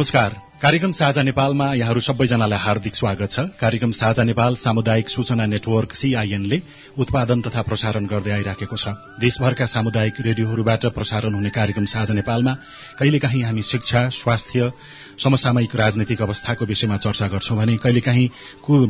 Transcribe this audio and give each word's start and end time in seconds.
नमस्कार। 0.00 0.34
कार्यक्रम 0.60 0.92
साझा 0.92 1.22
नेपालमा 1.22 1.64
यहाँहरू 1.74 2.00
सबैजनालाई 2.00 2.58
हार्दिक 2.58 2.94
स्वागत 2.96 3.30
छ। 3.30 3.40
कार्यक्रम 3.60 3.90
साझा 3.92 4.24
नेपाल 4.24 4.54
सामुदायिक 4.56 5.08
सूचना 5.08 5.46
नेटवर्क 5.46 5.92
सीआईएनले 5.92 6.60
उत्पादन 6.98 7.40
तथा 7.42 7.62
प्रसारण 7.62 8.06
गर्दै 8.08 8.32
आइराखेको 8.32 8.76
छ। 8.76 8.94
देशभरका 9.20 9.66
सामुदायिक 9.66 10.20
रेडियोहरूबाट 10.20 10.86
प्रसारण 10.96 11.34
हुने 11.34 11.50
कार्यक्रम 11.50 11.84
साझा 11.84 12.14
नेपालमा 12.14 12.56
कहिलेकाहीँ 12.98 13.42
हामी 13.42 13.62
शिक्षा 13.62 14.08
स्वास्थ्य 14.14 14.72
समसामयिक 15.20 15.76
राजनैतिक 15.76 16.22
अवस्थाको 16.22 16.64
विषयमा 16.64 16.96
चर्चा 16.96 17.28
गर्छौं 17.28 17.58
भने 17.58 17.76
कहिलेकाहीँ 17.76 18.28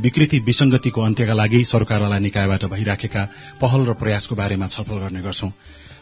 विकृति 0.06 0.38
विसंगतिको 0.46 1.02
अन्त्यका 1.02 1.34
लागि 1.34 1.64
सरकारवाला 1.66 2.18
निकायबाट 2.20 2.64
भइराखेका 2.70 3.28
पहल 3.60 3.90
र 3.90 3.98
प्रयासको 3.98 4.34
बारेमा 4.36 4.66
छलफल 4.68 5.02
गर्ने 5.02 5.26
गर्छौं। 5.26 5.50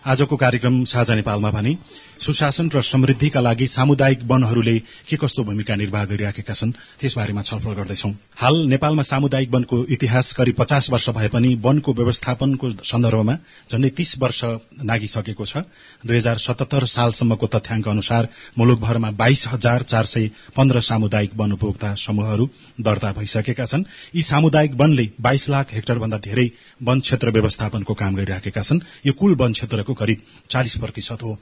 आजको 0.07 0.37
कार्यक्रम 0.37 0.85
साझा 0.85 1.15
नेपालमा 1.15 1.51
भने 1.51 1.77
सुशासन 2.21 2.69
र 2.75 2.83
समृद्धिका 2.83 3.41
लागि 3.41 3.67
सामुदायिक 3.69 4.23
वनहरूले 4.25 4.79
के 5.09 5.17
कस्तो 5.17 5.45
भूमिका 5.45 5.75
निर्वाह 5.77 6.05
गरिराखेका 6.05 6.55
छन् 6.55 6.73
त्यसबारेमा 7.01 7.43
छलफल 7.43 7.75
गर्दैछौ। 7.75 8.11
हाल 8.37 8.57
नेपालमा 8.69 9.03
सामुदायिक 9.03 9.51
वनको 9.51 9.77
इतिहास 9.89 10.33
करिब 10.33 10.55
पचास 10.59 10.91
वर्ष 10.91 11.09
भए 11.11 11.29
पनि 11.29 11.55
वनको 11.63 11.93
व्यवस्थापनको 11.95 12.71
सन्दर्भमा 12.83 13.35
झण्डै 13.71 13.91
तीस 13.97 14.15
वर्ष 14.19 14.41
नागिसकेको 14.83 15.45
छ। 15.45 15.63
दुई 16.03 16.17
हजार 16.17 16.39
सतहत्तर 16.39 16.87
सालसम्मको 16.87 17.47
तथ्याङ्क 17.55 17.89
अनुसार 17.89 18.29
मुलुकभरमा 18.59 19.11
बाइस 19.15 19.47
हजार 19.49 19.83
चार 19.85 20.05
सय 20.07 20.31
पन्ध्र 20.57 20.81
सामुदायिक 20.81 21.33
वन 21.37 21.53
उपभोक्ता 21.53 21.95
समूहहरू 21.95 22.49
दर्ता 22.81 23.13
भइसकेका 23.13 23.65
छन्। 23.65 23.85
यी 24.15 24.23
सामुदायिक 24.23 24.75
वनले 24.75 25.09
बाइस 25.21 25.49
लाख 25.49 25.73
हेक्टर 25.75 25.99
भन्दा 25.99 26.19
धेरै 26.19 26.51
वन 26.83 27.01
क्षेत्र 27.01 27.31
व्यवस्थापनको 27.31 27.95
काम 27.95 28.15
गरिराखेका 28.17 28.63
छन्। 28.63 28.81
यो 29.07 29.13
कुल 29.13 29.35
वन 29.35 29.53
क्षेत्रको 29.53 29.95
करिब 29.95 30.23
चालिस 30.51 30.77
प्रतिशत 30.77 31.23
हो। 31.23 31.39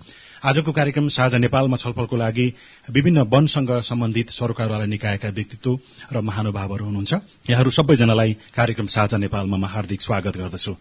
आजको 0.67 0.75
कार्यक्रम 0.75 1.09
साझा 1.14 1.39
नेपालमा 1.39 1.77
छलफलको 1.78 2.17
लागि 2.19 2.47
विभिन्न 2.91 3.22
वनसँग 3.31 3.70
सम्बन्धित 3.86 4.31
सरकारवाला 4.34 4.86
निकायका 4.91 5.28
व्यक्तित्व 5.31 5.70
र 6.11 6.20
महानुभावहरू 6.20 6.84
हुनुहुन्छ। 6.84 7.12
यहाँहरू 7.47 7.70
सबैजनालाई 7.70 8.33
कार्यक्रम 8.50 8.87
साझा 8.91 9.17
नेपालमा 9.17 9.56
म 9.56 9.64
हार्दिक 9.70 10.03
स्वागत 10.03 10.34
गर्दछु। 10.37 10.75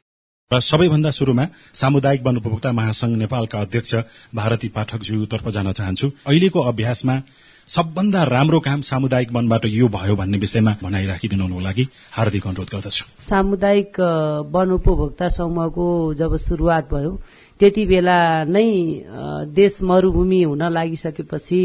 र 0.52 0.60
सबैभन्दा 0.60 1.12
शुरूमा 1.14 1.46
सामुदायिक 1.78 2.22
वन 2.26 2.38
उपभोक्ता 2.38 2.72
महासंघ 2.74 3.14
नेपालका 3.14 3.62
अध्यक्ष 3.62 3.94
भारती 4.34 4.68
पाठकज्यूतर्फ 4.74 5.46
जान 5.54 5.72
चाहन्छु। 5.72 6.08
अहिलेको 6.26 6.60
अभ्यासमा 6.66 7.22
सबभन्दा 7.70 8.24
राम्रो 8.26 8.60
काम 8.60 8.82
सामुदायिक 8.82 9.32
वनबाट 9.34 9.66
यो 9.66 9.88
भयो 9.90 10.16
भन्ने 10.16 10.38
विषयमा 10.38 10.76
भनाइ 10.82 11.06
राखिदिनुको 11.06 11.60
लागि 11.62 11.86
हार्दिक 12.12 12.48
अनुरोध 12.48 12.70
गर्दछु। 12.74 13.06
सामुदायिक 13.30 14.00
वन 14.54 14.72
उपभोक्ता 14.72 15.30
समूहको 15.30 15.86
जब 16.14 16.38
शुरूआत 16.38 16.94
भयो 16.94 17.12
त्यति 17.60 17.86
बेला 17.86 18.18
नै 18.46 18.68
देश 19.54 19.80
मरूभूमि 19.84 20.42
हुन 20.44 20.64
लागिसकेपछि 20.70 21.62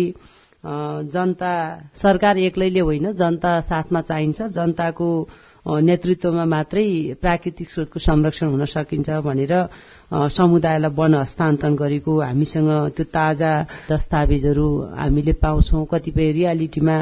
जनता 1.09 1.53
सरकार 1.95 2.39
एक्लैले 2.41 2.81
होइन 2.81 3.13
जनता 3.13 3.59
साथमा 3.61 4.01
चाहिन्छ 4.01 4.43
जनताको 4.53 5.09
नेतृत्वमा 5.83 6.45
मात्रै 6.47 6.87
प्राकृतिक 7.21 7.71
स्रोतको 7.71 7.99
संरक्षण 8.01 8.47
हुन 8.49 8.65
सकिन्छ 8.67 9.11
भनेर 9.21 9.55
समुदायलाई 10.11 10.91
वन 10.91 11.15
हस्तान्तरण 11.15 11.75
गरेको 11.77 12.13
हामीसँग 12.21 12.71
त्यो 12.97 13.05
ताजा 13.09 13.51
दस्तावेजहरू 13.91 14.69
हामीले 14.93 15.33
पाउँछौं। 15.39 15.85
कतिपय 15.87 16.31
रियालिटीमा 16.33 16.97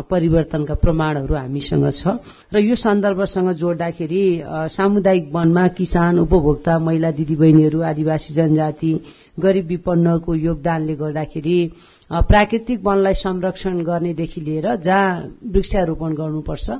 परिवर्तनका 0.00 0.74
प्रमाणहरू 0.74 1.34
हामीसँग 1.34 1.90
छ। 1.90 2.22
र 2.54 2.58
यो 2.60 2.74
सन्दर्भसँग 2.76 3.50
जोड्दाखेरि 3.58 4.22
सामुदायिक 4.70 5.24
वनमा 5.32 5.66
किसान 5.74 6.18
उपभोक्ता 6.20 6.78
महिला 6.78 7.10
दिदीबहिनीहरू 7.18 7.80
आदिवासी 7.82 8.34
जनजाति 8.34 8.92
गरिब 9.36 9.66
विपन्नको 9.66 10.34
योगदानले 10.36 10.94
गर्दाखेरि 10.94 11.58
प्राकृतिक 12.10 12.78
वनलाई 12.84 13.14
संरक्षण 13.16 13.82
गर्नेदेखि 13.82 14.40
लिएर 14.40 14.74
जहाँ 14.78 15.10
वृक्षारोपण 15.50 16.14
गर्नुपर्छ 16.14 16.70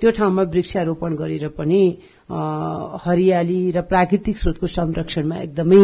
त्यो 0.00 0.10
ठाउँमा 0.10 0.42
वृक्षारोपण 0.52 1.14
गरेर 1.14 1.48
पनि 1.48 1.82
हरियाली 2.30 3.60
र 3.70 3.80
प्राकृतिक 3.90 4.38
स्रोतको 4.38 4.66
संरक्षणमा 4.66 5.36
एकदमै 5.36 5.82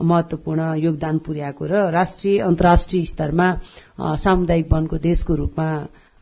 महत्वपूर्ण 0.00 0.74
योगदान 0.78 1.18
पुर्याएको 1.26 1.66
र 1.66 1.74
राष्ट्रिय 1.90 2.38
अन्तर्राष्ट्रिय 2.40 3.04
स्तरमा 3.04 3.48
सामुदायिक 4.24 4.72
वनको 4.72 4.96
देशको 5.02 5.34
रूपमा 5.34 5.68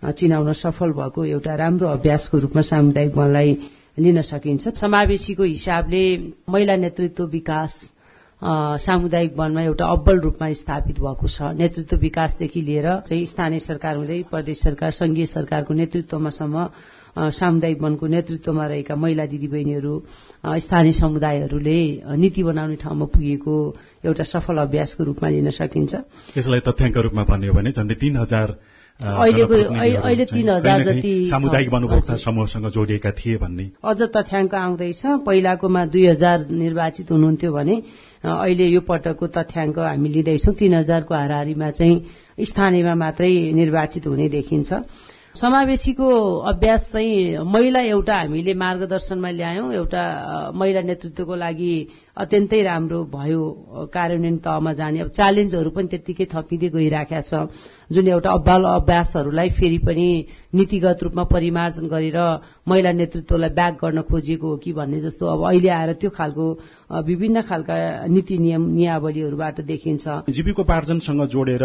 चिनाउन 0.03 0.53
सफल 0.53 0.93
भएको 0.93 1.25
एउटा 1.25 1.55
राम्रो 1.57 1.89
अभ्यासको 1.89 2.39
रूपमा 2.39 2.63
सामुदायिक 2.71 3.17
वनलाई 3.17 3.53
लिन 3.99 4.21
सकिन्छ। 4.23 4.69
समावेशीको 4.77 5.45
हिसाबले 5.45 6.03
महिला 6.49 6.77
नेतृत्व 6.77 7.25
विकास 7.27 7.73
सामुदायिक 8.85 9.37
वनमा 9.37 9.63
एउटा 9.63 9.85
अब्बल 9.93 10.21
रूपमा 10.21 10.53
स्थापित 10.53 11.01
भएको 11.01 11.29
छ। 11.29 11.53
नेतृत्व 11.57 11.97
विकासदेखि 11.97 12.61
लिएर 12.61 12.89
चाहिँ 13.09 13.25
स्थानीय 13.25 13.59
सरकार 13.61 13.97
हुँदै 13.97 14.23
प्रदेश 14.31 14.61
सरकार 14.61 14.91
संघीय 15.01 15.27
सरकारको 15.27 15.75
नेतृत्वमासम्म 15.75 16.69
सामुदायिक 17.17 17.83
वनको 17.83 18.07
नेतृत्वमा 18.07 18.67
रहेका 18.67 18.95
महिला 18.95 19.25
दिदीबहिनीहरू 19.33 19.95
स्थानीय 20.65 20.93
समुदायहरूले 20.93 21.81
नीति 22.23 22.43
बनाउने 22.45 22.77
ठाउँमा 22.77 23.07
पुगेको 23.17 23.55
एउटा 24.05 24.25
सफल 24.25 24.57
अभ्यासको 24.69 25.05
रूपमा 25.05 25.29
लिन 25.29 25.51
सकिन्छ। 25.51 25.93
यसलाई 26.37 26.61
तथ्याङ्क 26.69 26.97
रूपमा 27.09 27.25
भन्ने 27.25 27.47
हो 27.49 27.55
भने 27.57 27.71
झन्डै 27.73 27.95
तीन 27.97 28.17
हजार 28.17 28.49
अहिलेको 29.01 29.55
अहिले 29.77 30.25
तीन 30.25 30.49
हजार 30.51 30.83
जति 30.83 31.13
सामुदायिक 31.29 31.69
समूहसँग 32.17 32.69
जोडिएका 32.77 33.11
थिए 33.13 33.37
भन्ने। 33.37 33.65
अझ 33.85 34.01
तथ्याङ्क 34.17 34.55
आउँदैछ 34.55 35.03
पहिलाकोमा 35.27 35.85
दुई 35.93 36.07
हजार 36.07 36.47
निर्वाचित 36.49 37.11
हुनुहुन्थ्यो 37.13 37.53
भने 37.53 37.77
अहिले 38.25 38.67
यो 38.67 38.81
पटकको 38.81 39.27
तथ्याङ्क 39.37 39.79
हामी 39.79 40.09
लिँदैछौ। 40.17 40.53
तीन 40.53 40.75
हजारको 40.75 41.15
हाराहारीमा 41.15 41.71
चाहिँ 41.77 41.97
स्थानीयमा 42.45 42.95
मात्रै 42.97 43.33
निर्वाचित 43.53 44.07
हुने 44.07 44.29
देखिन्छ। 44.33 44.73
समावेशीको 45.37 46.09
अभ्यास 46.49 46.93
चाहिँ 46.93 47.45
महिला 47.45 47.81
एउटा 47.93 48.15
हामीले 48.17 48.55
मार्गदर्शनमा 48.57 49.31
ल्यायौं। 49.31 49.73
एउटा 49.73 50.03
महिला 50.57 50.81
नेतृत्वको 50.89 51.35
लागि 51.37 51.75
अत्यन्तै 52.17 52.63
राम्रो 52.63 53.03
भयो 53.13 53.43
कार्यान्वयन 53.93 54.37
तहमा 54.41 54.73
जाने। 54.73 55.01
अब 55.05 55.09
च्यालेन्जहरू 55.13 55.71
पनि 55.77 55.89
त्यत्तिकै 55.93 56.27
थपिँदै 56.33 56.69
गइराखेका 56.73 57.21
छ। 57.21 57.53
जुन 57.93 58.09
एउटा 58.09 58.31
अब्बाल 58.33 58.63
अभ्यासहरूलाई 58.81 59.49
फेरि 59.61 59.79
पनि 59.85 60.09
नीतिगत 60.57 61.03
रूपमा 61.05 61.25
परिमार्जन 61.29 61.87
गरेर 61.93 62.19
महिला 62.65 62.93
नेतृत्वलाई 62.97 63.51
ब्याक 63.53 63.75
गर्न 63.77 64.01
खोजिएको 64.09 64.47
हो 64.49 64.57
कि 64.57 64.73
भन्ने 64.73 65.01
जस्तो 65.05 65.25
अब 65.27 65.41
अहिले 65.53 65.69
आएर 65.69 65.93
त्यो 66.01 66.11
खालको 66.17 66.47
विभिन्न 67.05 67.41
खालका 67.45 67.77
नीति 68.09 68.39
नियम 68.39 68.63
नियावलीहरूबाट 68.73 69.61
देखिन्छ। 69.69 70.05
जीविकोपार्जनसँग 70.33 71.21
जोडेर 71.29 71.65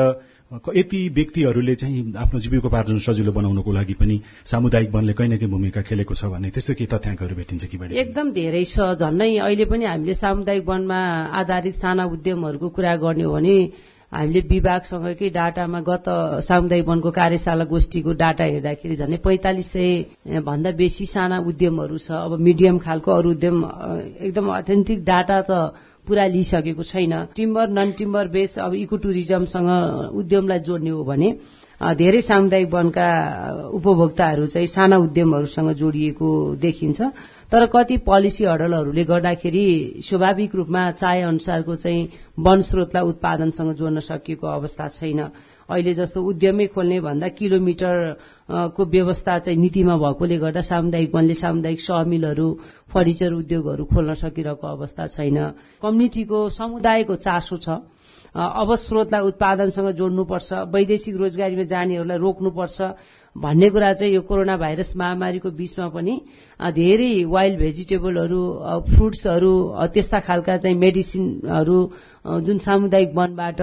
यति 0.52 0.98
व्यक्तिहरूले 1.16 1.74
चाहिँ 1.76 2.14
आफ्नो 2.18 2.40
जीविकोपार्जन 2.40 2.98
सजिलो 3.00 3.32
बनाउनको 3.32 3.72
लागि 3.72 3.94
पनि 3.96 4.20
सामुदायिक 4.46 4.90
वनले 4.96 5.14
कहीँ 5.14 5.30
न 5.30 5.38
कहीँ 5.38 5.50
भूमिका 5.50 5.82
खेलेको 5.82 6.14
छ 6.14 6.26
भने 6.28 6.50
त्यस्तो 6.52 6.74
केही 6.76 6.92
तथ्याङ्कहरू 6.92 7.36
भेटिन्छ 7.36 7.66
कि 7.72 7.78
एकदम 7.80 8.32
धेरै 8.36 8.64
छ 8.68 8.92
झन्नै। 9.00 9.38
अहिले 9.40 9.66
पनि 9.72 9.86
हामीले 9.86 10.14
सामुदायिक 10.14 10.68
वनमा 10.68 11.00
आधारित 11.40 11.76
साना 11.76 12.04
उद्यमहरूको 12.12 12.68
कुरा 12.68 12.96
गर्ने 13.00 13.24
हो 13.24 13.32
भने 13.32 13.56
हामीले 14.12 14.42
विभागसँगकै 14.52 15.30
डाटामा 15.32 15.80
गत 15.88 16.08
सामुदायिक 16.44 16.88
वनको 16.88 17.12
कार्यशाला 17.16 17.66
गोष्ठीको 17.72 18.12
डाटा 18.20 18.44
हेर्दाखेरि 18.44 18.96
झन् 19.00 19.16
पैंतालिस 19.24 19.72
सय 19.72 19.88
भन्दा 20.44 20.72
बेसी 20.76 21.06
साना 21.08 21.38
उद्यमहरू 21.48 21.98
छ। 21.98 22.12
अब 22.12 22.36
मिडियम 22.44 22.78
खालको 22.84 23.12
अरू 23.12 23.30
उद्यम 23.32 23.58
एकदम 24.20 24.52
अथेन्टिक 24.52 25.00
डाटा 25.08 25.40
त 25.48 25.52
पुरा 26.08 26.26
लिइसकेको 26.28 26.84
छैन। 26.84 27.14
टिम्बर 27.36 27.70
नन 27.70 27.92
टिम्बर 27.98 28.28
बेस 28.28 28.58
अब 28.60 28.74
इको 28.76 28.98
टुरिज्मसँग 28.98 29.70
उद्यमलाई 30.16 30.60
जोड्ने 30.62 30.90
हो 30.90 31.04
भने 31.04 31.30
धेरै 31.82 32.22
सामुदायिक 32.22 32.70
वनका 32.70 33.08
उपभोक्ताहरू 33.74 34.46
चाहिँ 34.46 34.68
साना 34.70 34.98
उद्यमहरूसँग 35.02 35.70
जोडिएको 35.82 36.30
देखिन्छ। 36.62 37.02
तर 37.52 37.66
कति 37.74 37.98
पोलिसी 38.06 38.46
हडलहरूले 38.46 39.04
गर्दाखेरि 39.04 39.66
स्वाभाविक 40.06 40.56
रूपमा 40.56 40.84
चाहे 41.02 41.22
अनुसारको 41.22 41.76
चाहिँ 41.76 42.10
वन 42.38 42.62
स्रोतलाई 42.62 43.04
उत्पादनसँग 43.04 43.74
जोड्न 43.82 44.00
सकिएको 44.00 44.48
अवस्था 44.48 44.88
छैन। 44.88 45.20
अहिले 45.70 45.94
जस्तो 45.98 46.22
उद्यमै 46.22 46.68
खोल्ने 46.70 47.00
भन्दा 47.02 47.28
किलोमिटरको 47.34 48.82
व्यवस्था 48.86 49.38
चाहिँ 49.40 49.60
नीतिमा 49.60 49.96
भएकोले 49.98 50.38
गर्दा 50.38 50.62
सामुदायिक 50.62 51.16
वनले 51.16 51.34
सामुदायिक 51.34 51.82
सहमिलहरू 51.82 52.48
फर्निचर 52.94 53.32
उद्योगहरू 53.34 53.84
खोल्न 53.90 54.14
सकिरहेको 54.22 54.68
अवस्था 54.68 55.08
छैन। 55.08 55.38
कम्युनिटीको 55.82 56.40
समुदायको 56.50 57.16
चासो 57.16 57.58
छ। 57.58 57.82
अब 58.36 58.76
स्रोतलाई 58.76 59.22
उत्पादनसँग 59.28 59.90
जोड्नुपर्छ 60.00 60.50
वैदेशिक 60.74 61.16
रोजगारीमा 61.18 61.64
जानेहरूलाई 61.68 62.18
रोक्नुपर्छ 62.18 62.82
भन्ने 63.36 63.70
कुरा 63.70 63.92
चाहिँ 63.94 64.14
यो 64.14 64.22
कोरोना 64.24 64.56
भाइरस 64.58 64.96
महामारीको 64.98 65.50
बीचमा 65.52 65.88
पनि 65.96 66.16
धेरै 66.76 67.12
वाइल्ड 67.28 67.60
भेजिटेबलहरू 67.60 68.42
फ्रुट्सहरू 68.90 69.54
त्यस्ता 69.94 70.20
खालका 70.28 70.58
चाहिँ 70.58 70.78
मेडिसिनहरू 70.78 71.80
जुन 72.46 72.58
सामुदायिक 72.68 73.12
वनबाट 73.16 73.62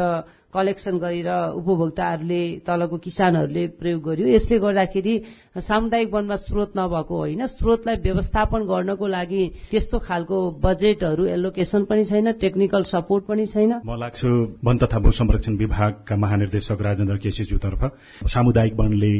कलेक्सन 0.48 0.96
गरेर 0.98 1.28
उपभोक्ताहरूले 1.60 2.42
तलको 2.66 2.96
किसानहरूले 2.98 3.66
प्रयोग 3.80 4.00
गर्यो। 4.02 4.26
यसले 4.28 4.58
गर्दाखेरि 4.58 5.14
सामुदायिक 5.60 6.12
वनमा 6.12 6.34
स्रोत 6.36 6.72
नभएको 6.78 7.16
होइन 7.18 7.46
स्रोतलाई 7.46 7.96
व्यवस्थापन 8.02 8.62
गर्नको 8.68 9.06
लागि 9.06 9.42
त्यस्तो 9.70 9.98
खालको 9.98 10.38
बजेटहरू 10.62 11.24
एलोकेसन 11.28 11.84
पनि 11.84 12.04
छैन 12.04 12.32
टेक्निकल 12.40 12.82
सपोर्ट 12.90 13.24
पनि 13.24 13.46
छैन। 13.46 13.72
म 13.84 13.96
लाग्छु 13.98 14.28
वन 14.64 14.78
तथा 14.78 14.98
भू 14.98 15.10
संरक्षण 15.10 15.56
विभागका 15.56 16.16
महानिर्देशक 16.16 16.82
राजेन्द्र 16.82 17.16
केसीज्यूतर्फ 17.18 17.82
सामुदायिक 18.28 18.74
वनले 18.80 19.12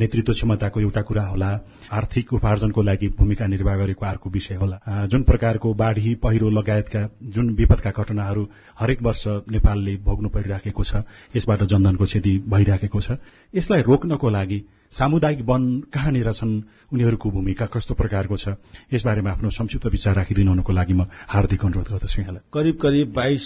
नेतृत्व 0.00 0.32
क्षमताको 0.32 0.80
एउटा 0.80 1.02
कुरा 1.02 1.24
होला 1.26 1.50
आर्थिक 1.92 2.32
उपार्जनको 2.32 2.82
लागि 2.82 3.08
भूमिका 3.18 3.46
निर्वाह 3.46 3.76
गरेको 3.76 4.06
अर्को 4.06 4.30
विषय 4.30 4.54
होला। 4.54 5.06
जुन 5.06 5.22
प्रकारको 5.22 5.74
बाढ़ी 5.74 6.14
पहिरो 6.22 6.50
लगायतका 6.50 7.08
जुन 7.30 7.54
विपदका 7.54 7.90
घटनाहरू 7.96 8.48
हरेक 8.80 9.02
वर्ष 9.02 9.26
नेपालले 9.50 9.96
भोग्नु 10.04 10.28
परिराखेको 10.30 10.82
छ 10.84 11.02
यसबाट 11.36 11.62
जनधनको 11.64 12.04
क्षति 12.04 12.32
भइराखेको 12.48 13.00
छ 13.00 13.18
यसलाई 13.54 13.82
रोक्नको 13.82 14.30
लागि 14.30 14.58
सामुदायिक 14.92 15.40
वन 15.46 15.62
कहाँनिर 15.94 16.32
छन्? 16.32 16.62
उनीहरूको 16.92 17.30
भूमिका 17.30 17.66
कस्तो 17.66 17.94
प्रकारको 17.94 18.36
छ? 18.36 18.54
यसबारेमा 18.92 19.30
आफ्नो 19.30 19.50
संक्षिप्त 19.50 19.86
विचार 19.86 20.14
राखिदिनु 20.16 20.50
हुनुको 20.50 20.72
लागि 20.72 20.94
म 20.94 21.06
हार्दिक 21.30 21.64
अनुरोध 21.64 21.88
गर्दछु 21.88 22.20
यहाँलाई। 22.22 22.42
करिब 22.50 22.76
करिब 22.82 23.12
बाइस 23.14 23.44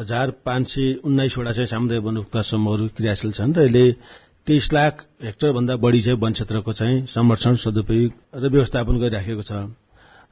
हजार 0.00 0.30
पाँच 0.42 0.66
सय 0.68 0.92
उन्नाइसवटा 1.04 1.52
चाहिँ 1.52 1.66
सामुदायिक 1.66 2.02
वन 2.02 2.42
समूहहरू 2.42 2.88
क्रियाशील 2.98 3.32
छन् 3.32 3.54
र 3.54 3.62
यसले 3.62 3.84
तेइस 4.46 4.72
लाख 4.72 5.04
हेक्टर 5.22 5.52
भन्दा 5.52 5.76
बढी 5.78 6.00
चाहिँ 6.02 6.18
वन 6.18 6.32
क्षेत्रको 6.32 6.72
चाहिँ 6.72 7.06
संरक्षण 7.06 7.54
सदुपयोग 7.62 8.42
र 8.42 8.48
व्यवस्थापन 8.50 8.98
गरिराखेको 8.98 9.42
छ। 9.42 9.52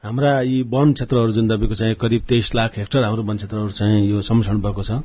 हाम्रा 0.03 0.31
यी 0.41 0.61
वन 0.67 0.93
क्षेत्रहरू 0.93 1.31
जुन 1.31 1.47
तपाईँको 1.47 1.75
चाहिँ 1.75 1.95
करिब 1.95 2.21
तेइस 2.27 2.53
लाख 2.55 2.77
हेक्टर 2.77 3.03
हाम्रो 3.03 3.23
वन 3.23 3.37
क्षेत्रहरू 3.37 3.71
चाहिँ 3.71 4.03
यो 4.09 4.21
संरक्षण 4.21 4.59
भएको 4.59 4.83
छ। 4.83 4.99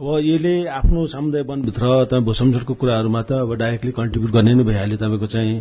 अब 0.00 0.18
यसले 0.22 0.50
आफ्नो 0.70 1.04
समुदाय 1.10 1.42
वनभित्र 1.42 1.86
तपाईँ 2.06 2.22
भूसंरक्षणको 2.24 2.74
कुराहरूमा 2.80 3.22
त 3.22 3.32
अब 3.42 3.54
डाइरेक्टली 3.58 3.92
कन्ट्रिब्युट 3.92 4.32
गर्ने 4.32 4.52
नै 4.54 4.64
भइहाल्यो। 4.64 4.96
तपाईँको 4.96 5.26
चाहिँ 5.26 5.54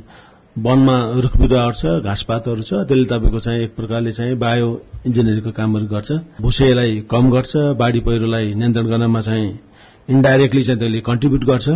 वनमा 0.56 0.98
रुख 1.26 1.38
बिरुवाहरू 1.38 1.74
छ 1.74 2.06
घाँसपातहरू 2.06 2.62
छ 2.62 2.86
त्यसले 2.86 3.06
तपाईँको 3.10 3.40
चाहिँ 3.42 3.64
एक 3.64 3.74
प्रकारले 3.76 4.12
चाहिँ 4.14 4.36
बायो 4.38 4.68
इन्जिनियरिङको 5.10 5.52
कामहरू 5.58 5.86
गर्छ। 5.90 6.12
भुसेलाई 6.42 7.02
कम 7.10 7.32
गर्छ 7.34 7.54
बाढी 7.82 8.00
पहिरोलाई 8.06 8.54
नियन्त्रण 8.54 8.86
गर्नमा 8.86 9.22
चाहिँ 9.26 9.50
इन्डाइरेक्टली 10.10 10.64
चाहिँ 10.64 10.80
त्यसले 10.80 11.00
कन्ट्रिब्युट 11.10 11.44
गर्छ। 11.44 11.68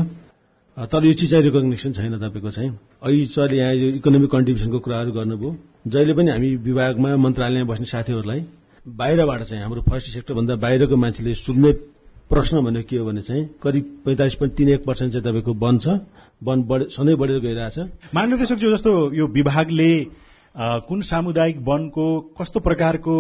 तर 0.78 1.06
यो 1.06 1.14
चिज 1.14 1.30
चाहिँ 1.32 1.44
रिकग्नेसन 1.44 1.92
छैन 1.98 2.14
तपाईँको 2.20 2.50
चाहिँ। 2.52 2.70
अहिले 3.02 3.58
यहाँ 3.58 3.74
यो 3.74 3.88
इकोनोमिक 3.98 4.32
कन्ट्रिब्युसनको 4.32 4.80
कुराहरू 4.86 5.12
गर्नुभयो। 5.18 5.56
जहिले 5.88 6.14
पनि 6.14 6.30
हामी 6.32 6.56
विभागमा 6.68 7.16
मन्त्रालयमा 7.26 7.72
बस्ने 7.74 7.90
साथीहरूलाई 7.90 8.46
बाहिरबाट 8.86 9.42
चाहिँ 9.50 9.64
हाम्रो 9.64 9.82
फरेस्ट 9.90 10.14
सेक्टरभन्दा 10.14 10.56
बाहिरको 10.62 10.96
मान्छेले 10.96 11.34
सुन्ने 11.42 11.74
प्रश्न 12.34 12.62
भनेको 12.66 12.88
के 12.90 12.98
हो 12.98 13.06
भने 13.06 13.22
चाहिँ 13.22 13.44
करिब 13.64 13.86
पैंतालिस 14.06 14.36
पोइन्ट 14.36 14.56
तीन 14.56 14.70
एक 14.70 14.86
पर्सेन्ट 14.86 15.14
चाहिँ 15.14 15.26
तपाईँको 15.26 15.54
वन 15.66 15.78
छ। 15.78 16.00
वन 16.42 16.88
सधैँ 16.90 17.16
बढेर 17.18 17.40
गइरहेछ। 17.40 17.78
महानिर्देशकज्यू 18.16 18.76
जस्तो 18.76 18.92
यो 19.14 19.28
विभागले 19.30 19.92
कुन 20.56 21.02
सामुदायिक 21.02 21.58
वनको 21.64 22.06
कस्तो 22.40 22.60
प्रकारको 22.60 23.14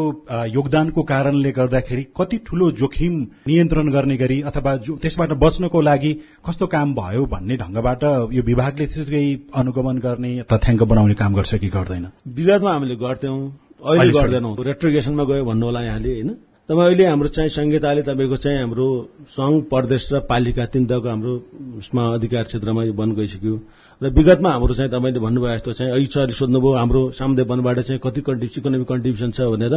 योगदानको 0.51 1.03
कारणले 1.11 1.51
गर्दाखेरि 1.51 2.03
कति 2.17 2.37
ठूलो 2.47 2.69
जोखिम 2.79 3.13
नियन्त्रण 3.47 3.91
गर्ने 3.91 4.17
गरी 4.17 4.41
अथवा 4.51 4.75
त्यसबाट 5.01 5.31
बच्नको 5.39 5.81
लागि 5.81 6.11
कस्तो 6.47 6.67
काम 6.67 6.93
भयो 6.95 7.25
भन्ने 7.31 7.57
ढंगबाट 7.57 8.03
यो 8.35 8.43
विभागले 8.43 8.87
त्यसै 8.87 9.23
अनुगमन 9.55 9.97
गर्ने 10.05 10.31
तथ्याङ्क 10.51 10.83
बनाउने 10.83 11.13
काम 11.23 11.33
गर्छ 11.33 11.55
कि 11.55 11.69
गर्दैन? 11.69 12.05
विगतमा 12.27 12.73
हामीले 12.73 12.95
गर्थ्यौं। 13.05 13.39
अहिले 13.81 14.13
गर्दैनौँ। 14.19 14.55
रेट्रिगेसनमा 14.67 15.23
गयो 15.23 15.45
भन्नु 15.45 15.65
होला 15.65 15.81
यहाँले 15.81 16.11
होइन? 16.13 16.35
अहिले 16.71 17.05
हाम्रो 17.05 17.27
चाहिँ 17.27 17.49
संहिताले 17.49 18.01
तपाईँको 18.01 18.37
चाहिँ 18.37 18.57
हाम्रो 18.59 18.87
संघ 19.27 19.63
प्रदेश 19.69 20.07
र 20.13 20.19
पालिका 20.29 20.65
तिनवटाको 20.71 21.07
हाम्रो 21.09 21.33
उसमा 21.77 22.03
अधिकार 22.15 22.43
क्षेत्रमा 22.47 22.83
यो 22.83 22.93
वन 22.93 23.11
गइसक्यो। 23.19 23.55
र 24.01 24.09
विगतमा 24.15 24.49
हाम्रो 24.51 24.73
चाहिँ 24.79 24.91
तपाईँले 24.91 25.19
भन्नुभयो 25.19 25.51
जस्तो 25.51 25.71
चाहिँ 25.73 25.91
अहिले 25.91 26.31
सोध्नुभयो 26.31 26.73
हाम्रो 26.77 27.01
सामुदायिक 27.19 27.51
वनबाट 27.51 27.79
चाहिँ 27.79 27.99
कति 27.99 28.21
कन्ट्रिब्युसन 28.21 28.59
इकोनोमिक 28.61 28.87
कन्ट्रिब्युसन 28.87 29.31
छ 29.35 29.41
भनेर। 29.51 29.75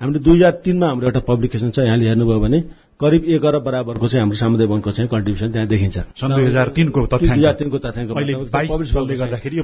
हामीले 0.00 0.18
दुई 0.24 0.36
हजार 0.36 0.52
तिनमा 0.64 0.86
हाम्रो 0.88 1.06
एउटा 1.12 1.20
पब्लिकेसन 1.28 1.70
छ 1.76 1.78
यहाँले 1.84 2.08
हेर्नुभयो 2.08 2.40
भने। 2.40 2.58
करिब 3.00 3.24
एक 3.24 3.44
अरब 3.44 3.62
बराबरको 3.64 4.06
चाहिँ 4.08 4.20
हाम्रो 4.20 4.36
सामुदायिक 4.36 4.70
वनको 4.70 4.90
चाहिँ 4.92 5.08
कन्ट्रिब्युसन 5.08 5.52
त्यहाँ 5.52 5.68
देखिन्छ। 5.68 5.98
दुई 6.20 6.44
हजार 6.44 6.68
तिनको 6.76 7.00
तिनको 7.00 7.78
तथ्याङ्क 7.80 8.10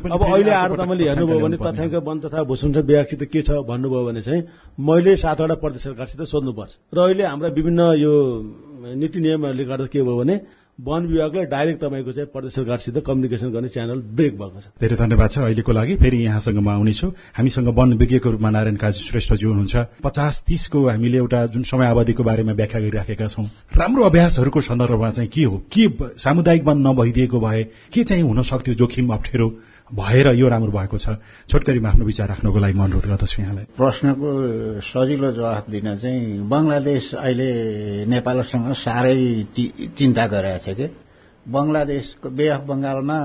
अब 0.09 0.23
अहिले 0.25 0.51
आएर 0.51 0.73
तपाईँले 0.73 1.05
हेर्नुभयो 1.05 1.41
भने 1.45 1.57
तथ्याङ्क 1.61 1.95
वन 2.01 2.17
तथा 2.25 2.43
भूसुन्छ 2.49 2.77
विभागसित 2.77 3.23
के 3.29 3.41
छ 3.45 3.51
भन्नुभयो 3.69 4.05
भने 4.09 4.21
चाहिँ 4.25 4.43
मैले 4.81 5.17
सातवटा 5.21 5.55
प्रदेश 5.61 5.83
सरकारसित 5.85 6.21
सोध्नुपर्छ। 6.33 6.73
र 6.97 6.99
अहिले 6.99 7.25
हाम्रा 7.29 7.49
विभिन्न 7.53 7.81
यो 8.01 8.13
नीति 8.97 9.19
नियमहरूले 9.21 9.65
गर्दा 9.65 9.87
के 9.93 10.01
भयो 10.01 10.17
भने 10.17 10.35
वन 10.79 11.07
विभागले 11.07 11.45
डाइरेक्ट 11.47 11.81
तपाईँको 11.81 12.13
चाहिँ 12.13 12.29
प्रदेश 12.33 12.53
सरकारसित 12.55 12.97
कम्युनिकेसन 13.07 13.51
गर्ने 13.51 13.69
च्यानल 13.69 14.01
ब्रेक 14.13 14.33
भएको 14.39 14.61
छ। 14.61 14.65
धेरै 14.77 14.97
धन्यवाद 14.97 15.31
छ 15.31 15.39
अहिलेको 15.39 15.73
लागि। 15.73 15.95
फेरि 15.97 16.19
यहाँसँग 16.25 16.59
म 16.61 16.69
आउनेछु। 16.69 17.09
हामीसँग 17.33 17.69
वन 17.73 17.93
विज्ञको 17.97 18.31
रूपमा 18.31 18.51
नारायण 18.51 18.77
काजी 18.77 19.01
श्रेष्ठज्यू 19.01 19.49
हुनुहुन्छ। 19.49 20.05
पचास 20.05 20.45
तीसको 20.47 20.79
हामीले 20.89 21.17
एउटा 21.17 21.47
जुन 21.47 21.63
समय 21.65 21.87
अवधिको 21.91 22.23
बारेमा 22.23 22.53
व्याख्या 22.53 22.81
गरिराखेका 22.81 23.27
छौं 23.27 23.45
राम्रो 23.73 24.05
अभ्यासहरूको 24.05 24.61
सन्दर्भमा 24.61 25.11
चाहिँ 25.11 25.31
के 25.33 25.45
हो? 25.45 25.57
के 25.73 25.89
सामुदायिक 26.21 26.65
वन 26.65 26.87
नभइदिएको 26.87 27.41
भए 27.41 27.63
के 27.93 28.05
चाहिँ 28.05 28.23
हुन 28.23 28.43
सक्थ्यो 28.43 28.75
जोखिम 28.77 29.09
अप्ठ्यारो? 29.17 29.49
भएर 29.95 30.35
यो 30.35 30.49
राम्रो 30.49 30.73
भएको 30.73 30.99
छ। 30.99 31.09
छोटकरीमा 31.49 31.89
आफ्नो 31.89 32.05
विचार 32.05 32.29
राख्नको 32.29 32.59
लागि 32.59 32.75
म 32.75 32.85
अनुरोध 32.85 33.07
गर्दछु 33.07 33.43
यहाँलाई। 33.43 33.65
प्रश्नको 33.77 34.29
सजिलो 34.81 35.33
जवाफ 35.33 35.71
दिन 35.71 35.97
चाहिँ 35.99 36.49
बंगलादेश 36.49 37.15
अहिले 37.15 38.07
नेपालसँग 38.07 38.73
साह्रै 38.73 39.47
चिन्ता 39.99 40.27
गरेको 40.27 40.59
छ 40.59 40.77
कि? 40.77 40.87
बंगलादेशको 41.47 42.31
बे 42.31 42.49
अफ 42.49 42.63
बंगालमा 42.67 43.19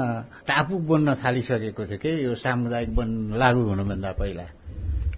टापु 0.47 0.77
बन्न 0.77 1.15
थालिसकेको 1.15 1.85
थियो 1.85 1.97
कि? 1.97 2.25
यो 2.25 2.35
सामुदायिक 2.35 2.89
वन 2.89 3.09
लागू 3.35 3.61
हुनुभन्दा 3.61 4.11
पहिला। 4.11 4.45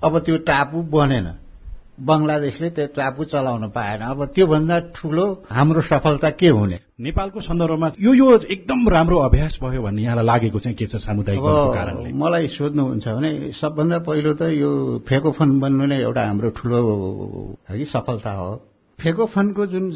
अब 0.03 0.19
त्यो 0.19 0.37
टापु 0.37 0.77
बनेन। 0.81 1.27
बंगलादेशले 1.99 2.69
त्यो 2.69 2.87
टापु 2.87 3.23
चलाउन 3.23 3.69
पाएन। 3.69 4.01
अब 4.01 4.25
त्योभन्दा 4.25 4.79
ठूलो 4.79 5.43
हाम्रो 5.51 5.81
सफलता 5.81 6.29
के 6.29 6.47
हुने? 6.47 6.79
नेपालको 6.99 7.39
सन्दर्भमा 7.39 7.87
यो 7.99 8.13
यो 8.13 8.37
एकदम 8.37 8.89
राम्रो 8.89 9.17
अभ्यास 9.19 9.57
भयो 9.61 9.81
भन्ने 9.81 10.01
यहाँलाई 10.03 10.25
लागेको 10.25 10.59
चाहिँ 10.59 10.75
के 10.77 10.85
छ 10.85 10.95
सामुदायिक 11.01 12.13
मलाई 12.13 12.47
सोध्नुहुन्छ 12.47 13.07
भने 13.07 13.51
सबभन्दा 13.51 13.99
पहिलो 14.05 14.33
त 14.33 14.49
यो 14.53 14.69
फेकोफन 15.01 15.59
बन्नु 15.59 15.85
नै 15.89 15.97
एउटा 16.01 16.25
हाम्रो 16.27 16.49
ठूलो 16.53 16.81
है 17.69 17.85
सफलता 17.85 18.31
हो। 18.31 18.51
फेकोफनको 18.99 19.65
जुन 19.73 19.89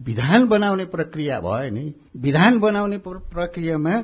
विधान 0.00 0.46
बनाउने 0.46 0.84
प्रक्रिया 0.94 1.40
भयो 1.40 1.70
नि 1.74 1.84
विधान 2.22 2.58
बनाउने 2.60 2.98
प्रक्रियामा 3.08 3.94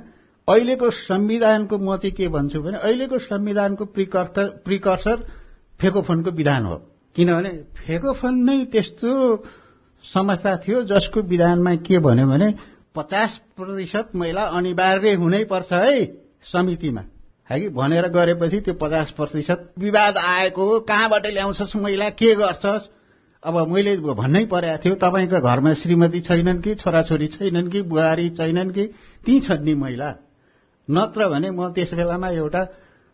अहिलेको 0.49 0.91
संविधानको 0.91 1.79
म 1.79 1.97
चाहिँ 1.97 2.15
के 2.17 2.29
भन्छु 2.29 2.63
भने 2.63 2.79
अहिलेको 2.79 3.19
संविधानको 3.23 3.85
प्रिकर्सर 3.95 5.27
फेकोफनको 5.81 6.31
विधान 6.43 6.65
हो। 6.67 6.77
किनभने 7.17 7.51
फेकोफन 7.77 8.35
नै 8.51 8.65
त्यस्तो 8.73 9.13
समस्या 10.05 10.57
थियो 10.57 10.83
जसको 10.83 11.21
विधानमा 11.23 11.75
के 11.75 11.99
भन्यो 11.99 12.27
भने 12.27 12.55
पचास 12.95 13.41
प्रतिशत 13.57 14.11
महिला 14.15 14.43
अनिवार्य 14.43 15.13
हुनै 15.15 15.45
पर्छ 15.45 15.73
है 15.73 16.19
समितिमा। 16.43 17.05
है 17.51 17.61
कि? 17.61 17.69
भनेर 17.69 18.09
गरेपछि 18.09 18.61
त्यो 18.61 18.75
पचास 18.75 19.11
प्रतिशत 19.11 19.73
विवाद 19.79 20.17
आएको 20.19 20.81
कहाँबाट 20.81 21.27
ल्याउँछस् 21.27 21.77
महिला? 21.77 22.11
के 22.11 22.35
गर्छस्? 22.35 22.91
अब 23.43 23.69
मैले 23.69 23.97
भन्नै 23.97 24.45
परेको 24.47 24.79
थियो 24.85 24.95
तपाईँको 24.95 25.41
घरमा 25.41 25.75
श्रीमती 25.75 26.21
छैनन् 26.21 26.63
कि 26.63 26.75
छोराछोरी 26.75 27.27
छैनन् 27.27 27.71
कि 27.71 27.83
बुहारी 27.83 28.31
छैनन् 28.31 28.71
कि 28.71 28.87
ती 29.25 29.41
छन् 29.41 29.65
नि 29.65 29.75
महिला। 29.75 30.15
नत्र 30.91 31.29
भने 31.29 31.51
म 31.51 31.73
त्यस 31.73 31.95
बेलामा 31.95 32.29
एउटा 32.29 32.63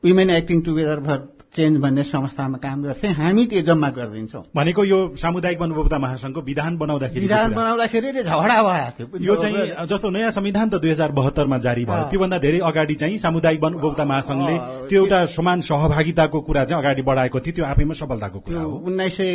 women 0.04 0.30
acting 0.30 0.60
together 0.62 1.00
for 1.00 1.37
change 1.54 1.78
भन्ने 1.80 2.02
संस्थामा 2.04 2.58
काम 2.58 2.82
गर्थे 2.82 3.08
हामी 3.18 3.44
त्यो 3.46 3.60
जम्मा 3.62 3.88
गरिदिन्छौँ। 3.90 4.42
भनेको 4.56 4.84
यो 4.84 4.98
सामुदायिक 5.16 5.60
वनभोक्ता 5.60 5.98
महासंघको 5.98 6.40
विधान 6.40 6.76
बनाउँदाखेरि 6.78 7.20
विधान 7.20 7.54
बनाउँदाखेरि 7.54 8.22
झगडा 8.22 8.62
भएको 8.62 9.04
थियो 9.08 9.24
यो 9.26 9.36
चाहिँ 9.36 9.86
जस्तो 9.88 10.10
नयाँ 10.10 10.30
संविधान 10.30 10.68
त 10.68 10.80
दुई 10.80 10.90
हजार 10.90 11.12
बहत्तरमा 11.12 11.58
जारी 11.58 11.84
भयो। 11.84 12.08
त्योभन्दा 12.10 12.38
धेरै 12.38 12.58
अगाडि 12.68 12.94
चाहिँ 12.94 13.18
सामुदायिक 13.18 13.62
वनभोक्ता 13.64 14.04
महासंघले 14.04 14.56
त्यो 14.88 15.02
एउटा 15.02 15.24
समान 15.36 15.60
सहभागिताको 15.60 16.40
कुरा 16.40 16.64
चाहिँ 16.64 16.82
अगाडि 16.82 17.02
बढाएको 17.02 17.40
थियो। 17.40 17.54
त्यो 17.54 17.64
आफैमा 17.64 17.94
सफलताको 17.96 18.38
कुरा 18.38 18.60
हो। 18.60 18.76
उन्नाइस 18.86 19.16
सय 19.16 19.30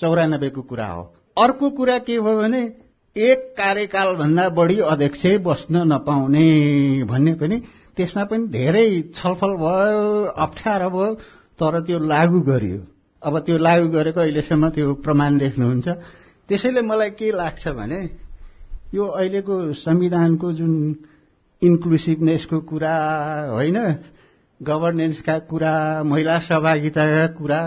चौरानब्बेको 0.00 0.62
कुरा 0.62 0.86
हो। 0.86 1.02
अर्को 1.36 1.70
कुरा 1.70 1.98
के 1.98 2.20
भयो 2.20 2.36
भने 2.42 2.62
एक 3.16 3.40
कार्यकाल 3.56 4.14
भन्दा 4.16 4.48
बढी 4.50 4.78
अध्यक्ष 4.92 5.26
बस्न 5.46 5.86
नपाउने 5.92 6.46
भन्ने 7.08 7.32
पनि 7.40 7.62
त्यसमा 7.96 8.24
पनि 8.28 8.46
धेरै 8.52 8.88
छलफल 9.16 9.52
भयो 9.56 10.24
अप्ठ्यारो 10.36 10.88
भयो। 10.90 11.06
तर 11.58 11.80
त्यो 11.86 11.98
लागू 11.98 12.40
गरियो। 12.50 12.80
अब 13.22 13.38
त्यो 13.46 13.56
लागू 13.58 13.86
गरेको 13.88 14.20
अहिलेसम्म 14.20 14.68
त्यो 14.76 14.94
प्रमाण 15.04 15.38
देख्नुहुन्छ। 15.38 15.88
त्यसैले 16.48 16.80
मलाई 16.82 17.10
के 17.18 17.30
लाग्छ 17.32 17.68
भने 17.78 18.00
यो 18.94 19.04
अहिलेको 19.04 19.54
संविधानको 19.72 20.52
जुन 20.52 20.72
इन्क्लुसिभनेसको 21.62 22.60
कुरा 22.70 22.94
होइन 23.50 23.78
गभर्नेन्सका 24.60 25.38
कुरा 25.50 25.72
महिला 26.04 26.38
सहभागिताका 26.38 27.26
कुरा 27.38 27.60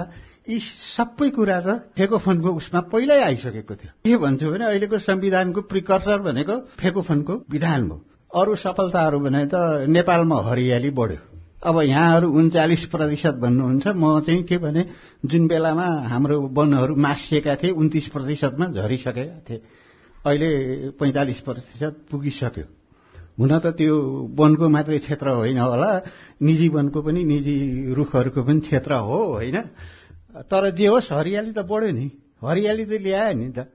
यी 0.50 0.60
सबै 0.60 1.30
कुरा 1.30 1.58
त 1.62 1.68
फेकोफोनको 1.98 2.50
उसमा 2.60 2.80
पहिल्यै 2.90 3.22
आइसकेको 3.22 3.74
थियो। 3.76 3.92
के 4.06 4.18
भन्छु 4.18 4.46
भने 4.52 4.66
अहिलेको 4.66 4.98
संविधानको 4.98 5.62
प्रिकर्सर 5.70 6.20
भनेको 6.26 6.56
फेकोफोनको 6.80 7.34
विधान 7.52 7.82
भयो 7.90 7.98
अरू 8.32 8.56
सफलताहरू 8.56 9.20
भने 9.20 9.46
त 9.46 9.86
नेपालमा 9.90 10.38
हरियाली 10.50 10.90
बढ्यो। 10.98 11.29
अब 11.60 11.82
यहाँहरू 11.82 12.28
उन्चालिस 12.32 12.86
प्रतिशत 12.86 13.36
भन्नुहुन्छ 13.36 13.88
म 13.92 14.20
चाहिँ 14.24 14.44
के 14.44 14.58
भने 14.58 14.86
जुन 15.26 15.48
बेलामा 15.48 15.88
हाम्रो 16.08 16.40
वनहरू 16.56 16.96
मासिएका 16.96 17.56
थिए 17.56 17.72
उन्तिस 17.72 18.08
प्रतिशतमा 18.08 18.66
झरिसकेका 18.72 19.40
थिए। 19.44 19.62
अहिले 20.24 20.50
पैंतालिस 20.96 21.40
प्रतिशत 21.44 21.94
पुगिसक्यो। 22.12 22.66
हुन 23.40 23.52
त 23.60 23.66
त्यो 23.76 23.96
वनको 24.40 24.70
मात्रै 24.70 25.00
क्षेत्र 25.00 25.28
होइन 25.36 25.60
होला 25.60 25.90
निजी 26.40 26.68
वनको 26.70 27.00
पनि 27.02 27.24
निजी 27.24 27.56
रुखहरूको 27.92 28.42
पनि 28.44 28.60
क्षेत्र 28.60 28.92
हो 29.04 29.20
होइन? 29.36 29.58
तर 30.48 30.70
जे 30.72 30.88
होस् 30.88 31.12
हरियाली 31.12 31.52
त 31.52 31.60
बढ्यो 31.68 31.92
नि। 31.92 32.08
हरियाली 32.40 32.86
त 32.86 32.94
ल्यायो 33.04 33.36
नि 33.36 33.48
त। 33.52 33.68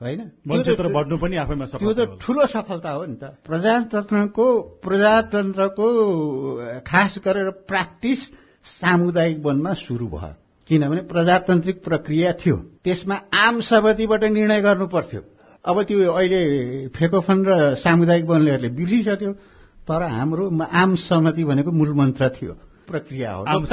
होइन? 0.00 0.20
बढ्नु 0.46 1.16
पनि 1.18 1.36
आफैमा 1.36 1.64
त्यो 1.64 1.92
त 1.92 2.20
ठूलो 2.20 2.46
सफलता 2.46 2.90
हो 2.90 3.04
नि 3.06 3.16
त। 3.16 3.24
प्रजातन्त्रको 3.48 4.46
प्रजातन्त्रको 4.84 5.86
खास 6.86 7.12
गरेर 7.24 7.50
प्र्याक्टिस 7.64 8.20
सामुदायिक 8.64 9.38
वनमा 9.40 9.72
शुरू 9.72 10.06
भयो। 10.08 10.34
किनभने 10.68 11.02
प्रजातान्त्रिक 11.12 11.76
प्रक्रिया 11.84 12.32
थियो। 12.32 12.56
त्यसमा 12.84 13.16
आम 13.34 13.60
सहमतिबाट 13.60 14.24
निर्णय 14.24 14.60
गर्नु 14.60 14.86
पर्थ्यो। 14.86 15.20
अब 15.64 15.82
त्यो 15.82 16.12
अहिले 16.12 16.42
फेकोफन 16.88 17.38
र 17.48 17.74
सामुदायिक 17.80 18.24
वनलेहरूले 18.24 18.68
बिर्सिसक्यो। 18.68 19.32
तर 19.88 20.02
हाम्रो 20.02 20.44
आम 20.60 20.94
सहमति 20.98 21.44
भनेको 21.44 21.70
मूल 21.70 21.92
मन्त्र 21.94 22.28
थियो। 22.36 22.52
प्रक्रिया 22.86 23.32
हो 23.32 23.42
आम 23.44 23.64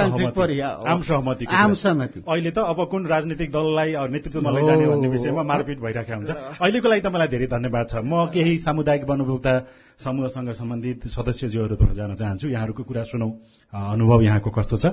सहमति। 1.04 1.46
अहिले 2.28 2.52
त 2.52 2.58
अब 2.58 2.80
कुन 2.92 3.02
राजनीतिक 3.08 3.50
दललाई 3.52 3.94
नेतृत्वमा 4.10 4.52
लैजाने 4.52 4.86
भन्ने 4.88 5.08
विषयमा 5.08 5.44
मारपिट 5.44 5.78
भइराखेको 5.80 6.18
हुन्छ। 6.18 6.32
अहिलेको 6.60 6.88
लागि 6.90 7.02
तपाईँलाई 7.02 7.30
धेरै 7.34 7.48
धन्यवाद 7.48 7.86
छ। 7.88 7.96
म 8.04 8.28
केही 8.34 8.58
सामुदायिक 8.60 9.04
वनभोक्ता 9.04 9.54
समूहसँग 10.00 10.52
सम्बन्धित 10.52 11.08
सदस्यज्यूहरूतर्फ 11.08 11.92
जान 11.94 12.14
चाहन्छु। 12.16 12.48
यहाँहरूको 12.48 12.84
कुरा 12.84 13.04
सुनौ। 13.04 13.30
अनुभव 13.74 14.22
यहाँको 14.22 14.50
कस्तो 14.50 14.78
छ? 14.78 14.86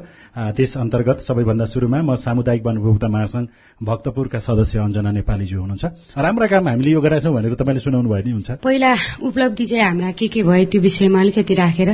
त्यस 0.57 0.77
अन्तर्गत 0.77 1.21
सबैभन्दा 1.21 1.65
सुरुमा 1.65 2.01
म 2.01 2.15
सामुदायिक 2.17 2.63
वनभोक्ता 2.65 3.09
महासंघ 3.09 3.47
भक्तपुरका 3.81 4.39
सदस्य 4.39 4.79
अञ्जना 4.79 5.11
नेपालीज्यू 5.11 5.61
हुनुहुन्छ। 5.61 5.85
राम्रा 6.17 6.47
काम 6.47 6.69
हामीले 6.69 6.91
यो 6.91 7.01
गराएछौँ 7.01 7.33
भनेर 7.33 7.55
तपाईँले 7.61 7.81
सुनाउनु 7.81 8.09
भयो 8.09 8.25
नि 8.25 8.33
हुन्छ। 8.33 8.51
पहिला 8.65 8.93
उपलब्धि 9.25 9.65
चाहिँ 9.67 9.85
हाम्रा 9.85 10.11
के 10.17 10.29
के 10.29 10.43
भयो 10.43 10.65
त्यो 10.69 10.81
विषयमा 10.81 11.21
अलिकति 11.21 11.55
राखेर 11.55 11.91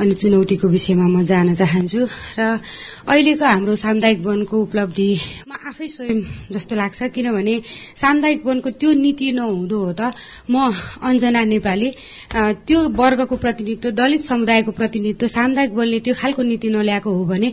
अनि 0.00 0.14
चुनौतीको 0.14 0.66
विषयमा 0.68 1.06
म 1.06 1.22
जान 1.22 1.54
चाहन्छु। 1.54 2.02
र 2.38 2.58
अहिलेको 3.06 3.44
हाम्रो 3.46 3.74
सामुदायिक 3.76 4.20
वनको 4.26 4.56
उपलब्धिमा 4.66 5.56
आफै 5.70 5.86
स्वयं 5.88 6.18
जस्तो 6.50 6.74
लाग्छ 6.76 7.02
किनभने 7.14 7.54
सामुदायिक 8.02 8.40
वनको 8.46 8.70
त्यो 8.80 8.90
नीति 8.98 9.30
नहुँदो 9.38 9.78
हो 9.78 9.92
त 9.94 10.10
म 10.50 10.74
अञ्जना 11.06 11.42
नेपाली। 11.54 11.90
त्यो 12.36 12.80
वर्गको 12.92 13.36
प्रतिनिधित्व 13.36 13.90
दलित 13.96 14.22
समुदायको 14.22 14.72
प्रतिनिधित्व 14.72 15.26
सामुदायिक 15.26 15.72
वनले 15.72 16.00
त्यो 16.00 16.14
खालको 16.14 16.42
नीति 16.42 16.68
नल्याएको 16.68 17.10
हो 17.10 17.24
भने 17.24 17.48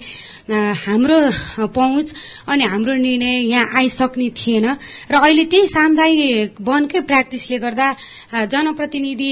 हाम्रो 0.76 1.20
पहुँच 1.68 2.14
अनि 2.48 2.64
हाम्रो 2.64 2.94
निर्णय 2.94 3.48
यहाँ 3.48 3.80
आइसक्ने 3.80 4.30
थिएन। 4.36 4.66
र 5.12 5.16
अहिले 5.16 5.46
त्यही 5.48 5.68
सामुदायिक 5.68 6.62
वनकै 6.62 7.02
प्र्याक्टिसले 7.02 7.58
गर्दा 7.60 7.88
जनप्रतिनिधि 8.52 9.32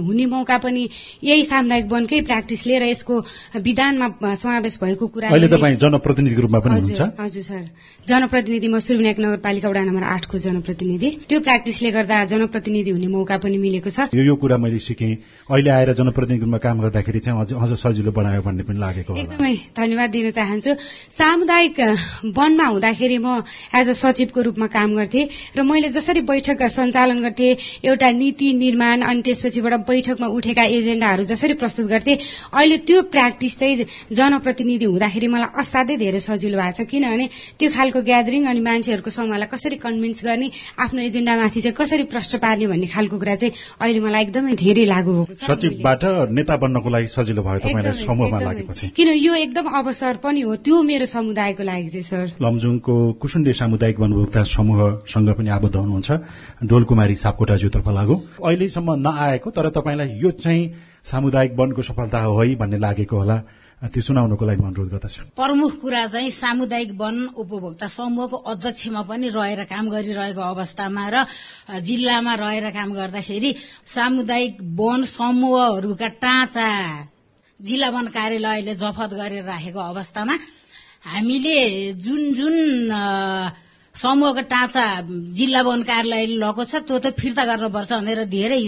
हुने 0.00 0.26
मौका 0.26 0.56
पनि 0.64 0.88
यही 1.24 1.44
सामुदायिक 1.44 1.86
वनकै 1.92 2.20
प्र्याक्टिसले 2.22 2.78
र 2.78 2.84
यसको 2.88 3.14
विधानमा 3.60 4.34
समावेश 4.34 4.78
भएको 4.82 5.06
कुरा 5.12 5.28
जनप्रतिनिधिको 5.76 6.40
रूपमा 6.42 6.58
पनि 6.58 6.74
हजुर 6.74 6.96
हुनुहुन्छ? 6.96 7.20
हजुर 7.20 7.42
सर। 7.42 7.64
जनप्रतिनिधि 8.08 8.68
म 8.68 8.78
सुर्विनायक 8.80 9.18
नगरपालिका 9.20 9.68
वडा 9.68 9.82
नम्बर 9.84 10.04
आठको 10.16 10.38
जनप्रतिनिधि। 10.38 11.10
त्यो 11.28 11.40
प्र्याक्टिसले 11.40 11.90
गर्दा 11.92 12.24
जनप्रतिनिधि 12.32 12.90
हुने 12.90 13.08
मौका 13.12 13.36
पनि 13.44 13.58
मिलेको 13.58 13.90
छ। 13.90 14.08
यो 14.16 14.34
कुरा 14.36 14.56
मैले 14.56 14.78
सिकेँ 14.86 15.12
अहिले 15.50 15.70
आएर 15.70 15.92
जनप्रतिनिधिको 15.98 16.44
रूपमा 16.44 16.58
काम 16.58 16.80
गर्दाखेरि 16.82 17.20
चाहिँ 17.26 17.40
अझ 17.40 17.52
अझ 17.54 17.78
सजिलो 17.78 18.12
बनायो 18.12 18.42
भन्ने 18.42 18.62
पनि 18.66 18.78
लागेको 18.78 19.16
एकदमै 19.16 19.54
धन्यवाद 19.76 20.10
दिन 20.10 20.30
चाहन्छु। 20.38 20.74
सामुदायिक 21.16 21.80
वनमा 22.38 22.66
हुँदाखेरि 22.66 23.18
म 23.18 23.42
एज 23.74 23.88
अ 23.88 23.92
सचिवको 24.02 24.40
रूपमा 24.48 24.66
काम 24.74 24.96
गर्थेँ 24.96 25.24
र 25.56 25.62
मैले 25.62 25.88
जसरी 25.96 26.20
बैठक 26.30 26.62
सञ्चालन 26.76 27.22
गर्थेँ 27.22 27.56
एउटा 27.84 28.10
नीति 28.20 28.52
निर्माण 28.54 29.02
अनि 29.02 29.22
त्यसपछिबाट 29.26 29.74
बैठकमा 29.86 30.26
उठेका 30.36 30.64
एजेण्डाहरू 30.76 31.24
जसरी 31.32 31.54
प्रस्तुत 31.62 31.86
गर्थेँ 31.86 32.16
अहिले 32.52 32.76
त्यो 32.86 33.02
प्र्याक्टिस 33.14 33.58
चाहिँ 33.58 33.86
जनप्रतिनिधि 34.12 34.84
हुँदाखेरि 34.84 35.28
मलाई 35.34 35.60
असाध्यै 35.62 35.96
धेरै 36.04 36.20
सजिलो 36.20 36.58
भएको 36.58 36.82
छ। 36.82 36.88
किनभने 36.90 37.26
त्यो 37.58 37.70
खालको 37.76 38.00
ग्यादरिङ 38.10 38.42
अनि 38.50 38.60
मान्छेहरूको 38.66 39.10
समूहलाई 39.10 39.48
कसरी 39.54 39.76
कन्भिन्स 39.86 40.24
गर्ने 40.24 40.50
आफ्नो 40.84 41.00
एजेण्डामाथि 41.02 41.60
चाहिँ 41.60 41.76
कसरी 41.80 42.04
प्रश्न 42.12 42.38
पार्ने 42.44 42.66
भन्ने 42.66 42.86
खालको 42.94 43.16
कुरा 43.22 43.34
चाहिँ 43.40 43.52
अहिले 43.80 44.00
मलाई 44.06 44.22
एकदमै 44.26 44.54
धेरै 44.64 44.75
लागू 44.84 45.12
भएको 45.14 45.34
छ। 45.34 45.46
सचिवबाट 45.46 46.04
नेता 46.30 46.56
बन्नको 46.56 46.88
लागि 46.90 47.06
सजिलो 47.06 47.42
भयो 47.42 47.58
तपाईँलाई 47.64 47.92
समूहमा। 48.04 48.40
लागेपछि। 48.40 48.88
किन 48.92 49.08
यो 49.16 49.34
एकदम 49.34 49.66
अवसर 49.72 50.16
पनि 50.20 50.40
हो 50.40 50.56
त्यो 50.56 50.82
मेरो 50.82 51.06
समुदायको 51.06 51.62
लागि 51.62 51.88
चाहिँ 51.88 52.02
सर। 52.02 52.24
लमजुङको 52.42 52.94
कुसुण्डे 53.16 53.52
सामुदायिक 53.52 53.96
वनभोक्ता 54.00 54.42
समूहसँग 54.44 55.28
पनि 55.32 55.48
आबद्ध 55.48 55.76
हुनुहुन्छ 55.76 56.10
डोलकुमारी 56.64 57.14
सापकोटाज्यूतर्फ 57.14 57.88
लागू। 57.88 58.14
अहिलेसम्म 58.44 58.88
नआएको 59.00 59.50
तर 59.50 59.68
तपाईँलाई 59.72 60.20
यो 60.20 60.30
चाहिँ 60.36 60.62
सामुदायिक 61.04 61.52
वनको 61.56 61.82
सफलता 61.82 62.18
हो 62.20 62.40
है 62.40 62.54
भन्ने 62.54 62.78
लागेको 62.78 63.16
होला। 63.16 63.36
त्यो 63.76 64.02
सुनाउनको 64.02 64.44
लागि 64.48 64.62
अनुरोध 64.64 64.88
गर्दछु। 64.88 65.36
प्रमुख 65.36 65.72
कुरा 65.84 66.02
चाहिँ 66.08 66.30
सामुदायिक 66.32 66.90
वन 66.96 67.16
उपभोक्ता 67.36 67.86
समूहको 67.92 68.36
अध्यक्षमा 68.48 69.02
पनि 69.04 69.28
रहेर 69.28 69.68
काम 69.68 69.84
गरिरहेको 69.92 70.42
अवस्थामा 70.42 71.04
र 71.12 71.16
जिल्लामा 71.84 72.34
रहेर 72.40 72.66
काम 72.72 72.88
गर्दाखेरि 72.96 73.50
सामुदायिक 73.84 74.54
वन 74.80 75.04
समूहहरूका 75.04 76.08
टाँचा 76.24 76.68
जिल्ला 77.60 77.88
वन 77.92 78.06
कार्यालयले 78.16 78.74
जफत 78.80 79.10
गरेर 79.12 79.44
राखेको 79.44 79.80
अवस्थामा 79.92 80.34
हामीले 81.12 81.58
जुन 82.00 82.32
जुन 82.32 82.56
समूहको 83.94 84.42
टाँचा 84.56 84.84
जिल्ला 85.36 85.62
वन 85.68 85.82
कार्यालयले 85.84 86.36
लगेको 86.40 86.64
छ 86.64 86.80
त्यो 86.80 86.96
त 86.96 87.12
फिर्ता 87.12 87.44
गर्नुपर्छ 87.44 87.92
भनेर 87.92 88.24
धेरै 88.24 88.60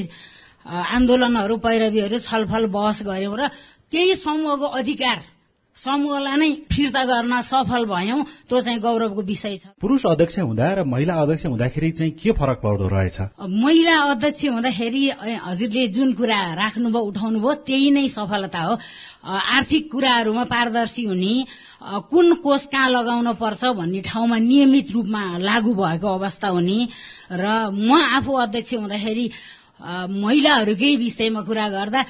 आन्दोलनहरू 0.68 1.56
पैरवीहरू 1.64 2.18
छलफल 2.20 2.66
बहस 2.68 3.02
गर्यौं 3.08 3.36
र 3.40 3.48
त्यही 3.92 4.14
समूहको 4.16 4.66
अधिकार 4.78 5.18
समूहलाई 5.76 6.36
नै 6.36 6.50
फिर्ता 6.66 7.02
गर्न 7.06 7.40
सफल 7.40 7.84
भयौं 7.86 8.22
त्यो 8.50 8.60
चाहिँ 8.60 8.80
गौरवको 8.82 9.22
विषय 9.22 9.56
छ। 9.56 9.66
पुरुष 9.78 10.06
अध्यक्ष 10.10 10.38
हुँदा 10.38 10.66
र 10.74 10.84
महिला 10.84 11.14
अध्यक्ष 11.22 11.46
हुँदाखेरि 11.46 11.90
चाहिँ 11.94 12.12
के 12.18 12.32
फरक 12.34 12.58
पर्दो 12.58 12.88
रहेछ? 12.90 13.18
महिला 13.38 13.96
अध्यक्ष 14.10 14.44
हुँदाखेरि 14.44 15.02
हजुरले 15.46 15.86
जुन 15.94 16.12
कुरा 16.18 16.40
राख्नुभयो 16.58 17.02
उठाउनुभयो 17.10 17.54
त्यही 17.62 17.90
नै 17.94 18.08
सफलता 18.10 18.60
हो। 18.60 18.74
आर्थिक 19.22 19.90
कुराहरूमा 19.92 20.44
पारदर्शी 20.50 21.04
हुने 21.04 21.34
कुन 22.10 22.34
कोष 22.42 22.66
कहाँ 22.74 22.88
लगाउन 22.90 23.32
पर्छ 23.38 23.64
भन्ने 23.78 24.00
ठाउँमा 24.02 24.38
नियमित 24.50 24.90
रूपमा 24.90 25.22
लागू 25.38 25.74
भएको 25.74 26.08
अवस्था 26.10 26.48
हुने 26.48 26.78
र 27.30 27.70
म 27.70 27.90
आफू 28.18 28.32
अध्यक्ष 28.34 28.74
हुँदाखेरि 28.74 29.30
महिलाहरूकै 29.80 30.94
विषयमा 30.96 31.42
कुरा 31.42 31.68
गर्दा 31.68 32.00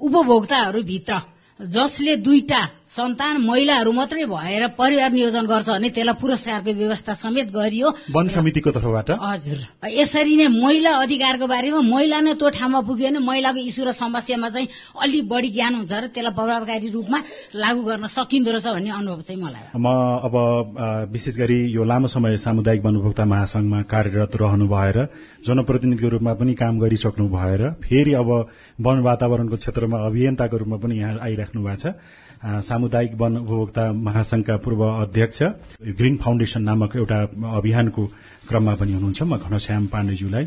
उपभोक्ताहरूभित्र 0.00 1.20
जसले 1.60 2.16
दुईटा 2.16 2.60
सन्तान 2.86 3.36
महिलाहरू 3.42 3.92
मात्रै 3.92 4.24
भएर 4.30 4.66
परिवार 4.78 5.10
नियोजन 5.12 5.46
गर्छ 5.46 5.68
भने 5.68 5.88
त्यसलाई 5.90 6.16
पुरस्कारको 6.22 6.72
व्यवस्था 6.72 7.12
समेत 7.18 7.50
गरियो। 7.50 7.88
वन 8.14 8.28
समितिको 8.30 8.70
तर्फबाट? 8.70 9.10
हजुर। 9.10 9.58
यसरी 9.90 10.36
नै 10.36 10.46
महिला 10.54 10.90
अधिकारको 11.02 11.46
बारेमा 11.50 11.80
महिला 11.82 12.20
नै 12.22 12.34
त्यो 12.38 12.48
ठाउँमा 12.56 12.80
पुग्यो 12.86 13.10
भने 13.10 13.18
महिलाको 13.26 13.58
इस्यु 13.58 13.84
र 13.84 13.92
समस्यामा 13.92 14.48
चाहिँ 14.54 14.68
अलि 15.02 15.20
बढी 15.26 15.50
ज्ञान 15.50 15.74
हुन्छ 15.74 15.92
र 15.92 16.06
त्यसलाई 16.14 16.34
प्रभावकारी 16.38 16.88
रूपमा 16.94 17.18
लागू 17.58 17.82
गर्न 17.82 18.06
सकिँदो 18.06 18.50
रहेछ 18.54 18.66
भन्ने 18.70 18.90
अनुभव 18.90 19.20
चाहिँ 19.26 19.42
मलाई। 19.42 19.66
म 19.74 19.86
अब 20.22 20.34
विशेष 21.10 21.36
गरी 21.42 21.58
यो 21.74 21.82
लामो 21.82 22.06
समय 22.06 22.36
सामुदायिक 22.38 22.84
वनभोक्ता 22.86 23.24
महासंघमा 23.26 23.82
कार्यरत 23.90 24.36
रहनु 24.38 24.66
भएर 24.70 24.98
जनप्रतिनिधिको 25.42 26.08
रूपमा 26.14 26.32
पनि 26.38 26.54
काम 26.54 26.78
गरिसक्नु 26.78 27.26
भएर 27.34 27.62
फेरि 27.82 28.12
अब 28.14 28.30
वन 28.78 28.96
वातावरणको 29.02 29.56
क्षेत्रमा 29.58 29.98
अभियन्ताको 30.06 30.56
रूपमा 30.56 30.76
पनि 30.78 30.94
यहाँ 31.02 31.18
आइराख्नु 31.26 31.60
भएको 31.66 31.82
छ। 31.82 31.94
सामुदायिक 32.44 33.14
वन 33.18 33.36
उपभोक्ता 33.36 33.92
महासंघका 33.92 34.56
पूर्व 34.56 34.82
अध्यक्ष 34.86 35.42
ग्रीन 35.98 36.16
फाउन्डेशन 36.16 36.62
नामक 36.62 36.96
एउटा 36.96 37.20
अभियानको 37.56 38.04
क्रममा 38.48 38.74
पनि 38.74 38.92
हुनुहुन्छ। 38.92 39.22
म 39.22 39.36
घनश्याम 39.36 39.86
पाण्डेज्यूलाई। 39.86 40.46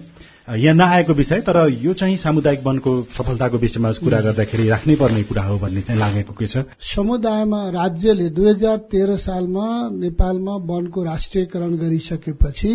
यहाँ 0.49 0.75
नआएको 0.75 1.13
विषय 1.13 1.41
तर 1.41 1.57
यो 1.81 1.93
चाहिँ 1.93 2.17
सामुदायिक 2.17 2.61
वनको 2.65 2.91
सफलताको 3.17 3.57
विषयमा 3.57 3.91
कुरा 3.99 4.19
गर्दाखेरि 4.21 4.69
राख्नै 4.69 4.95
पर्ने 4.95 5.23
कुरा 5.23 5.43
हो 5.43 5.57
भन्ने 5.59 5.81
चाहिँ 5.81 5.99
लागेको 5.99 6.33
के 6.33 6.47
छ? 6.47 6.63
समुदायमा 6.79 7.61
राज्यले 7.69 8.29
दुई 8.29 8.49
हजार 8.49 8.77
तेह्र 8.91 9.15
सालमा 9.17 9.67
नेपालमा 9.99 10.55
वनको 10.65 11.03
राष्ट्रियकरण 11.03 11.77
गरिसकेपछि 11.77 12.71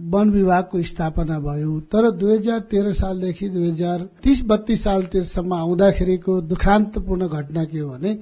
वन 0.00 0.30
विभागको 0.30 0.82
स्थापना 0.82 1.38
भयो। 1.40 1.80
तर 1.90 2.10
दुई 2.10 2.32
हजार 2.32 2.60
तेह्र 2.70 2.92
सालदेखि 2.92 3.48
दुई 3.48 3.68
हजार 3.70 4.08
तीस 4.22 4.42
बत्तीस 4.46 4.82
सालतिरसम्म 4.84 5.52
आउँदाखेरिको 5.54 6.40
दुखान्तपूर्ण 6.40 7.26
घटना 7.28 7.64
के 7.64 7.78
हो 7.78 7.88
भने 7.90 8.12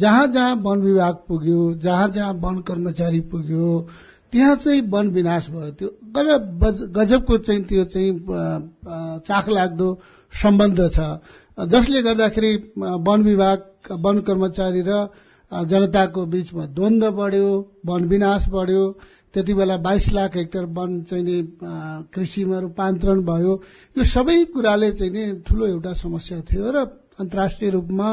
जहाँ 0.00 0.26
जहाँ 0.34 0.54
वन 0.64 0.82
विभाग 0.82 1.14
पुग्यो 1.28 1.60
जहाँ 1.84 2.08
जहाँ 2.10 2.32
वन 2.42 2.60
कर्मचारी 2.68 3.20
पुग्यो 3.32 3.66
त्यहाँ 4.32 4.56
चाहिँ 4.56 4.80
वन 4.90 5.08
विनाश 5.10 5.48
भयो। 5.50 5.70
त्यो 5.78 5.88
गजबको 6.96 7.38
चाहिँ 7.38 7.62
त्यो 7.64 7.84
चाहिँ 7.84 8.12
चाख 9.26 9.48
लाग्दो 9.48 9.88
सम्बन्ध 10.32 10.80
छ। 10.94 10.98
जसले 11.58 12.02
गर्दाखेरि 12.02 12.52
वन 12.78 13.22
विभाग 13.22 13.58
वन 14.04 14.20
कर्मचारी 14.28 14.82
र 14.88 15.08
जनताको 15.52 16.24
बीचमा 16.32 16.64
द्वन्द 16.76 17.04
बढ्यो 17.18 17.50
वन 17.86 18.04
विनाश 18.08 18.48
बढ्यो। 18.48 18.84
त्यति 19.34 19.54
बेला 19.54 19.76
बाइस 19.78 20.12
लाख 20.12 20.36
हेक्टर 20.36 20.64
वन 20.76 20.90
चाहिँ 21.10 21.24
नि 21.24 21.36
कृषिमा 22.14 22.58
रूपान्तरण 22.58 23.18
भयो। 23.26 23.52
यो 23.96 24.04
सबै 24.04 24.44
कुराले 24.54 24.90
चाहिँ 24.92 25.12
नि 25.12 25.42
ठूलो 25.46 25.66
एउटा 25.66 25.92
समस्या 26.02 26.40
थियो 26.46 26.70
र 26.70 26.86
अन्तर्राष्ट्रिय 27.18 27.70
रूपमा 27.70 28.08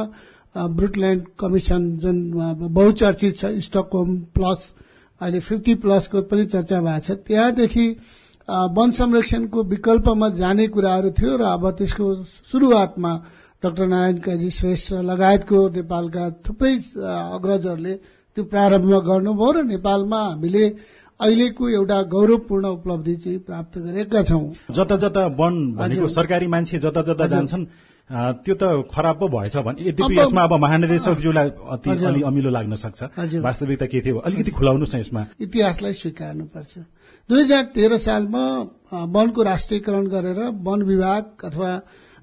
ब्रुटल्याण्ड 0.77 1.23
कमिसन 1.39 1.89
जुन 1.97 2.17
बहुचर्चित 2.73 3.37
छ 3.37 3.51
स्टकहोम 3.63 4.15
प्लस 4.35 4.59
अहिले 5.21 5.39
फिफ्टी 5.39 5.73
प्लसको 5.83 6.21
पनि 6.29 6.45
चर्चा 6.47 6.81
भएको 6.81 7.05
छ। 7.05 7.17
त्यहाँदेखि 7.27 7.87
वन 8.47 8.91
संरक्षणको 8.91 9.63
विकल्पमा 9.65 10.29
जाने 10.35 10.67
कुराहरू 10.67 11.09
थियो 11.11 11.35
र 11.37 11.43
अब 11.53 11.69
त्यसको 11.77 12.05
शुरूआतमा 12.51 13.13
डाक्टर 13.63 13.85
नारायण 13.85 14.17
काजी 14.19 14.49
श्रेष्ठ 14.49 14.93
लगायतको 15.03 15.59
नेपालका 15.75 16.29
थुप्रै 16.45 16.73
अग्रजहरूले 17.37 17.95
त्यो 18.37 18.43
प्रारम्भ 18.45 18.93
गर्नुभयो 19.07 19.51
र 19.51 19.63
नेपालमा 19.65 20.21
हामीले 20.23 20.65
अहिलेको 21.19 21.69
एउटा 21.69 22.01
गौरवपूर्ण 22.13 22.65
उपलब्धि 22.77 23.15
चाहिँ 23.15 23.39
प्राप्त 23.39 23.77
गरेका 23.79 24.21
छौं। 24.23 24.43
जता 24.71 24.95
जता 24.97 25.25
वन 25.33 25.55
भनेको 25.73 26.07
सरकारी 26.07 26.47
मान्छे 26.47 26.79
जता 26.79 27.01
जता 27.01 27.27
जान्छन् 27.27 27.65
त्यो 28.09 28.55
त 28.55 28.63
खराब 28.87 29.15
पो 29.19 29.27
भएछ 29.27 29.55
भने 29.67 29.83
यद्यपि 29.83 30.15
यसमा 30.19 30.41
अब 30.43 30.53
महानिर्देशकज्यूलाई 30.63 31.49
अति 31.75 31.89
अलि 32.07 32.21
अमिलो 32.23 32.49
लाग्न 32.49 32.75
सक्छ। 32.79 33.03
वास्तविकता 33.43 33.85
के 33.91 33.99
थियो? 33.99 34.17
अलिकति 34.23 34.51
खुलाउनुहोस् 34.51 34.95
न 34.95 34.99
यसमा। 34.99 35.21
इतिहासलाई 35.43 35.93
स्वीकार्नुपर्छ। 35.93 36.73
दुई 37.29 37.41
हजार 37.43 37.63
तेह्र 37.75 37.97
सालमा 37.99 38.43
वनको 39.11 39.41
राष्ट्रियकरण 39.43 40.07
गरेर 40.07 40.39
वन 40.63 40.79
विभाग 40.87 41.23
अथवा 41.43 41.71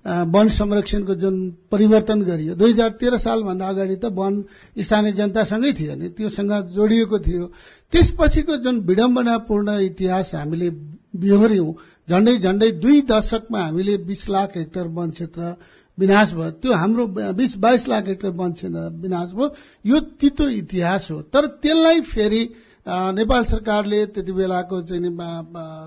वन 0.05 0.49
संरक्षणको 0.49 1.15
जुन 1.21 1.37
परिवर्तन 1.73 2.23
गरियो 2.23 2.55
दुई 2.57 2.73
हजार 2.73 2.91
तेह्र 3.01 3.17
सालभन्दा 3.21 3.69
अगाडि 3.69 3.97
त 3.97 4.05
वन 4.09 4.33
स्थानीय 4.81 5.13
जनतासँगै 5.13 5.73
थियो 5.73 5.95
नि। 6.01 6.09
त्योसँग 6.17 6.53
जोडिएको 6.73 7.19
थियो। 7.19 7.45
त्यसपछिको 7.93 8.57
जुन 8.65 8.81
विडम्बनापूर्ण 8.89 9.69
इतिहास 9.93 10.35
हामीले 10.35 10.69
बिहोर्यौं 11.15 11.73
झण्डै 12.09 12.37
झण्डै 12.37 12.71
दुई 12.83 13.01
दशकमा 13.09 13.61
हामीले 13.61 13.97
बीस 14.09 14.29
लाख 14.29 14.57
हेक्टर 14.57 14.87
वन 14.97 15.11
क्षेत्र 15.11 15.53
विनाश 15.99 16.33
भयो। 16.35 16.51
त्यो 16.61 16.73
हाम्रो 16.73 17.07
बीस 17.39 17.57
बाइस 17.65 17.89
लाख 17.89 18.09
हेक्टर 18.09 18.31
वन 18.37 18.53
क्षेत्र 18.53 18.89
विनाश 19.03 19.33
भयो। 19.33 19.49
यो 19.85 20.01
तितो 20.21 20.49
इतिहास 20.61 21.11
हो। 21.11 21.21
तर 21.33 21.47
त्यसलाई 21.63 22.01
फेरि 22.13 22.43
नेपाल 22.87 23.45
सरकारले 23.45 24.05
त्यति 24.13 24.33
बेलाको 24.33 24.81
चाहिँ 24.85 25.11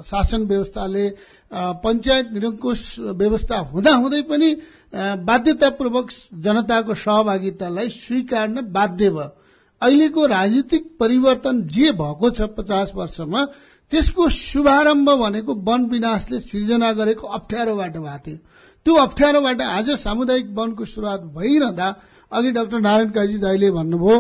शासन 0.09 0.41
व्यवस्थाले 0.49 1.05
पञ्चायत 1.83 2.31
निरङ्कुश 2.33 2.81
व्यवस्था 3.13 3.57
हुँदाहुँदै 3.73 4.21
पनि 4.31 4.49
बाध्यतापूर्वक 5.21 6.09
जनताको 6.43 6.93
सहभागितालाई 6.95 7.89
स्वीकार्न 7.91 8.61
बाध्य 8.73 9.09
भयो। 9.09 9.29
अहिलेको 9.81 10.25
राजनीतिक 10.25 10.83
परिवर्तन 10.99 11.61
जे 11.69 11.91
भएको 11.93 12.29
छ 12.29 12.49
पचास 12.57 12.91
वर्षमा 12.95 13.45
त्यसको 13.91 14.29
शुभारम्भ 14.29 15.09
भनेको 15.09 15.53
वन 15.67 15.85
विनाशले 15.85 16.39
सिर्जना 16.39 16.91
गरेको 16.93 17.27
अप्ठ्यारोबाट 17.27 17.93
भएको 17.97 18.17
थियो। 18.25 18.37
त्यो 18.85 18.93
अप्ठ्यारोबाट 18.95 19.61
आज 19.61 19.89
सामुदायिक 19.99 20.47
वनको 20.53 20.85
शुरूआत 20.85 21.21
भइरहँदा 21.35 21.87
अघि 22.31 22.51
डाक्टर 22.51 22.79
नारायण 22.79 23.09
काजी 23.09 23.37
दाईले 23.37 23.71
भन्नुभयो 23.71 24.19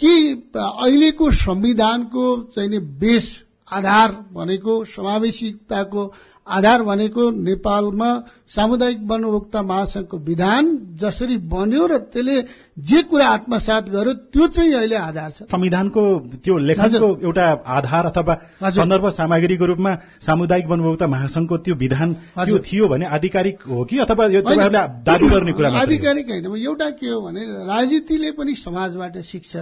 कि 0.00 0.12
अहिलेको 0.56 1.30
संविधानको 1.30 2.24
चाहिँ 2.54 2.80
बेस 2.98 3.26
आधार 3.70 4.10
भनेको 4.32 4.72
समावेशिताको 4.84 6.02
आधार 6.46 6.82
भनेको 6.82 7.30
नेपालमा 7.30 8.08
सामुदायिक 8.54 8.98
वन 9.02 9.24
उपभोक्ता 9.24 9.62
महासंघको 9.62 10.16
विधान 10.20 10.64
जसरी 11.00 11.36
बन्यो 11.48 11.86
र 11.86 11.98
त्यसले 12.12 12.36
जे 12.84 13.02
कुरा 13.08 13.26
आत्मसात 13.28 13.88
गर्यो 13.88 14.12
त्यो 14.28 14.46
चाहिँ 14.46 14.72
अहिले 14.74 14.96
आधार 14.96 15.30
छ। 15.30 15.48
संविधानको 15.48 16.02
त्यो 16.44 16.58
लेखनको 16.58 17.08
एउटा 17.24 17.44
आधार 17.76 18.06
अथवा 18.06 18.34
सन्दर्भ 18.70 19.08
सामग्रीको 19.10 19.66
रूपमा 19.66 19.92
सामुदायिक 20.20 20.66
वन 20.68 20.80
उपभोक्ता 20.80 21.06
महासंघको 21.06 21.56
त्यो 21.64 21.74
विधान 21.74 22.12
त्यो 22.36 22.58
थियो 22.60 22.88
भने 22.88 23.06
आधिकारिक 23.08 23.62
हो 23.64 23.84
कि? 23.84 23.98
अथवा 24.04 24.28
दावी 25.08 25.28
गर्ने 25.28 25.52
कुरा 25.52 25.68
आधिकारिक 25.80 26.26
होइन। 26.30 26.44
एउटा 26.60 26.90
के 27.00 27.08
हो 27.08 27.20
भने 27.20 27.40
राजनीतिले 27.72 28.30
पनि 28.36 28.54
समाजबाट 28.54 29.16
सिक्छ 29.24 29.56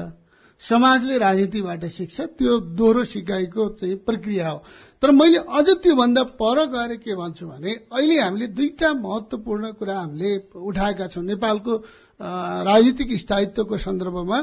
समाजले 0.63 1.19
राजनीतिबाट 1.19 1.85
सिक्छ 1.91 2.21
त्यो 2.39 2.59
दोहोरो 2.79 3.03
सिकाइको 3.05 3.69
चाहिँ 3.79 3.97
प्रक्रिया 4.07 4.49
हो। 4.49 4.59
तर 5.03 5.11
मैले 5.11 5.39
अझ 5.51 5.67
त्योभन्दा 5.83 6.23
पर 6.39 6.59
गएर 6.71 6.95
के 7.03 7.15
भन्छु 7.17 7.47
भने 7.47 7.73
अहिले 7.91 8.19
हामीले 8.21 8.47
दुईटा 8.55 8.93
महत्वपूर्ण 8.95 9.73
कुरा 9.75 9.99
हामीले 9.99 10.31
उठाएका 10.55 11.07
छौं। 11.07 11.23
नेपालको 11.23 11.73
राजनीतिक 12.69 13.19
स्थायित्वको 13.19 13.77
सन्दर्भमा 13.77 14.39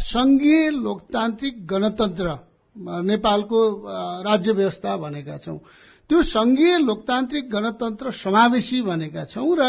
संघीय 0.00 0.70
लोकतान्त्रिक 0.70 1.66
गणतन्त्र 1.66 2.26
नेपालको 3.04 3.60
राज्य 4.24 4.52
व्यवस्था 4.52 4.96
भनेका 4.96 5.36
छौं। 5.38 5.58
त्यो 6.10 6.22
संघीय 6.24 6.78
लोकतान्त्रिक 6.78 7.50
गणतन्त्र 7.50 8.10
समावेशी 8.16 8.80
भनेका 8.82 9.24
छौं 9.24 9.50
र 9.58 9.62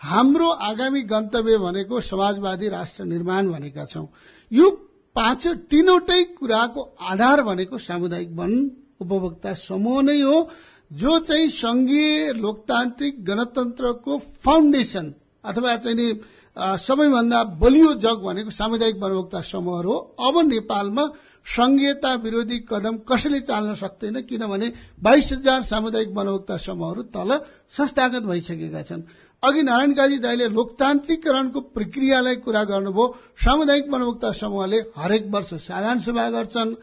हाम्रो 0.00 0.48
आगामी 0.48 1.02
गन्तव्य 1.04 1.58
भनेको 1.58 2.00
समाजवादी 2.00 2.68
राष्ट्र 2.68 3.04
निर्माण 3.04 3.52
भनेका 3.52 3.84
छौं। 3.84 4.06
यो 4.50 4.70
पाँच 5.16 5.46
तीनवटै 5.70 6.22
कुराको 6.38 6.82
आधार 7.10 7.42
भनेको 7.42 7.78
सामुदायिक 7.78 8.30
वन 8.32 8.52
उपभोक्ता 9.00 9.52
समूह 9.60 10.02
नै 10.02 10.20
हो 10.20 10.36
जो 10.90 11.18
चाहिँ 11.18 11.48
संघीय 11.48 12.32
लोकतान्त्रिक 12.34 13.24
गणतन्त्रको 13.24 14.18
फाउन्डेसन 14.44 15.12
अथवा 15.44 15.76
चाहिँ 15.76 15.96
नि 15.96 16.06
सबैभन्दा 16.56 17.42
बलियो 17.60 17.92
जग 17.96 18.24
भनेको 18.24 18.50
सामुदायिक 18.52 18.96
वनभोक्ता 19.02 19.40
समूहहरू 19.40 19.92
हो। 19.92 19.98
अब 20.20 20.34
नेपालमा 20.46 21.04
संघीयता 21.46 22.12
विरोधी 22.24 22.58
कदम 22.68 22.96
कसैले 23.08 23.40
चाल्न 23.40 23.74
सक्दैन 23.74 24.20
किनभने 24.22 24.72
बाइस 25.02 25.32
हजार 25.32 25.62
सामुदायिक 25.62 26.10
वनभोक्ता 26.16 26.56
समूहहरू 26.66 27.02
तल 27.14 27.30
संस्थागत 27.76 28.22
भइसकेका 28.22 28.82
छन्। 28.82 29.02
अघि 29.42 29.62
नारायण 29.62 29.92
गाजी 29.92 30.16
दाईले 30.22 30.46
लोकतान्त्रिकरणको 30.54 31.60
प्रक्रियालाई 31.74 32.36
कुरा 32.46 32.62
गर्नुभयो। 32.64 33.06
सामुदायिक 33.34 33.86
वनभोक्ता 33.90 34.30
समूहले 34.38 34.78
हरेक 34.96 35.24
वर्ष 35.34 35.50
साधारण 35.66 35.98
सभा 35.98 36.28
गर्छन् 36.30 36.74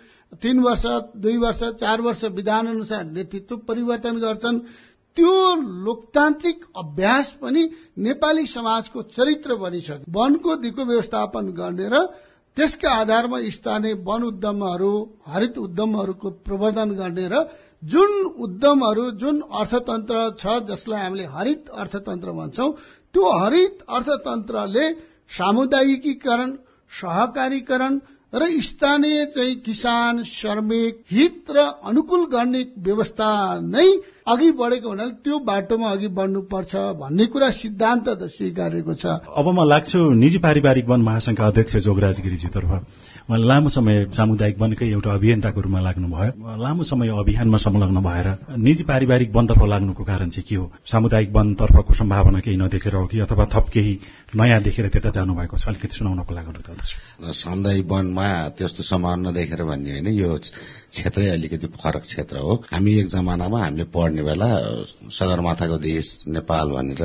तीन 0.43 0.59
वर्ष 0.59 0.83
दुई 1.23 1.37
वर्ष 1.39 1.61
चार 1.79 2.01
वर्ष 2.01 2.23
विधान 2.35 2.67
अनुसार 2.67 3.03
नेतृत्व 3.07 3.55
परिवर्तन 3.63 4.15
गर्छन्। 4.19 4.59
त्यो 5.17 5.35
लोकतान्त्रिक 5.85 6.65
अभ्यास 6.77 7.31
पनि 7.41 7.63
नेपाली 7.97 8.45
समाजको 8.47 9.01
चरित्र 9.15 9.55
बनिसक्यो। 9.55 10.11
वनको 10.11 10.55
दिगो 10.55 10.83
व्यवस्थापन 10.83 11.45
गर्ने 11.55 11.87
र 11.87 11.95
त्यसका 12.57 12.91
आधारमा 12.91 13.39
स्थानीय 13.55 13.93
वन 14.03 14.23
उद्यमहरू 14.23 14.91
हरित 15.27 15.57
उद्यमहरूको 15.57 16.29
प्रवर्धन 16.45 16.89
गर्ने 16.91 17.27
र 17.31 17.35
जुन 17.83 18.11
उद्यमहरू 18.37 19.09
जुन 19.13 19.39
अर्थतन्त्र 19.53 20.23
छ 20.37 20.59
जसलाई 20.67 21.01
हामीले 21.01 21.25
हरित 21.29 21.69
अर्थतन्त्र 21.75 22.31
भन्छौं 22.31 22.71
त्यो 23.15 23.31
हरित 23.33 23.83
अर्थतन्त्रले 23.89 24.87
सामुदायिकीकरण 25.31 26.51
सहकारीकरण 26.91 27.99
र 28.33 28.47
स्थानीय 28.61 29.25
चाहिँ 29.27 29.55
किसान 29.61 30.23
श्रमिक 30.25 31.03
हित 31.11 31.51
र 31.51 31.65
अनुकूल 31.83 32.25
गर्ने 32.27 32.63
व्यवस्था 32.79 33.29
नै 33.67 33.87
अघि 34.29 34.49
बढेको 34.53 34.89
हुनाले 34.89 35.11
त्यो 35.25 35.37
बाटोमा 35.41 35.89
अघि 35.89 36.07
बढ्नुपर्छ 36.13 36.75
भन्ने 37.01 37.25
कुरा 37.33 37.49
सिद्धान्त 37.49 38.09
त 38.09 38.29
स्वीकारेको 38.29 38.93
छ। 38.93 39.05
अब 39.25 39.47
म 39.49 39.65
लाग्छु 39.65 39.99
निजी 40.21 40.37
पारिवारिक 40.37 40.85
वन 40.85 41.01
महासंघका 41.01 41.47
अध्यक्ष 41.47 41.75
जोगराज 41.85 42.21
गिरिजीतर्फ। 42.21 42.69
उहाँले 42.69 43.47
लामो 43.47 43.69
समय 43.69 44.05
सामुदायिक 44.13 44.59
वनकै 44.61 44.85
एउटा 44.87 45.09
अभियन्ताको 45.13 45.61
रूपमा 45.61 45.79
लाग्नुभयो। 45.81 46.57
लामो 46.61 46.83
समय 46.83 47.09
अभियानमा 47.17 47.57
संलग्न 47.57 47.97
भएर 48.05 48.27
निजी 48.57 48.83
पारिवारिक 48.85 49.35
वनतर्फ 49.35 49.63
लाग्नुको 49.65 50.03
कारण 50.03 50.29
चाहिँ 50.29 50.45
के 50.49 50.55
हो? 50.55 50.71
सामुदायिक 50.85 51.29
वनतर्फको 51.33 51.93
सम्भावना 51.93 52.39
केही 52.39 52.57
नदेखेर 52.57 52.95
हो 52.95 53.05
कि 53.09 53.19
अथवा 53.25 53.45
थप 53.53 53.65
केही 53.73 53.93
नयाँ 54.35 54.61
देखेर 54.61 54.87
त्यता 54.89 55.09
जानुभएको 55.09 55.57
छ? 55.57 55.67
अलिकति 55.67 55.95
सुनाउनको 55.97 56.33
लागि 56.33 57.33
सामुदायिक 57.33 57.85
वनमा 57.89 58.27
त्यस्तो 58.57 58.83
सम्भावना 58.83 59.29
नदेखेर 59.29 59.63
भन्ने 59.63 59.89
होइन 59.89 60.07
यो 60.13 60.37
क्षेत्रै 60.37 61.27
अलिकति 61.29 61.67
फरक 61.81 62.03
क्षेत्र 62.03 62.37
हो। 62.37 62.53
हामी 62.69 62.93
एक 62.99 63.07
जमानामा 63.09 63.59
हामीले 63.63 63.85
पढ्ने 63.89 64.18
बेला 64.23 64.49
सगरमाथाको 65.11 65.77
देश 65.77 66.05
नेपाल 66.27 66.67
भनेर 66.71 67.01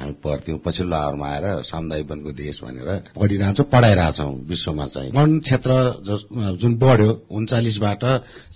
हामी 0.00 0.12
पढ्थ्यौँ। 0.24 0.58
पछिल्लो 0.64 0.96
आवरमा 0.96 1.26
आएर 1.28 1.46
सामुदायिक 1.68 2.06
वनको 2.10 2.30
देश 2.32 2.60
भनेर 2.64 2.88
पढिरहेछौँ 3.20 3.66
पढाइरहेछौँ 3.68 4.32
विश्वमा 4.48 4.86
चाहिँ। 4.86 5.10
वन 5.12 5.38
क्षेत्र 5.44 5.70
जुन 6.56 6.72
बढ्यो 6.80 7.10
उन्चालिसबाट 7.28 8.04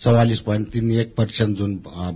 चौवालिस 0.02 0.40
पोइन्ट 0.40 0.68
तिन 0.72 0.90
एक 1.04 1.14
प्रतिशत 1.16 1.48
जुन 1.60 1.72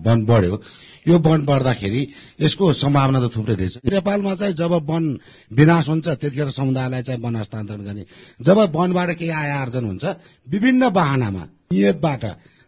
वन 0.07 0.25
बढ्यो 0.25 0.61
यो 1.09 1.19
वन 1.19 1.45
बढ्दाखेरि 1.45 2.03
यसको 2.41 2.73
सम्भावना 2.73 3.21
त 3.21 3.31
थुप्रै 3.37 3.55
रहेछ। 3.55 3.77
नेपालमा 3.85 4.35
चाहिँ 4.35 4.55
जब 4.55 4.73
वन 4.89 5.05
विनाश 5.53 5.89
हुन्छ 5.89 6.07
त्यतिखेर 6.09 6.51
समुदायलाई 6.51 7.03
चाहिँ 7.03 7.21
वन 7.21 7.37
हस्तान्तरण 7.37 7.83
गर्ने। 7.85 8.05
जब 8.41 8.59
वनबाट 8.73 9.11
केही 9.19 9.31
आय 9.31 9.51
आर्जन 9.61 9.85
हुन्छ 9.85 10.05
विभिन्न 10.47 10.89
बाहनामा 10.91 11.43
नियतबाट 11.73 12.25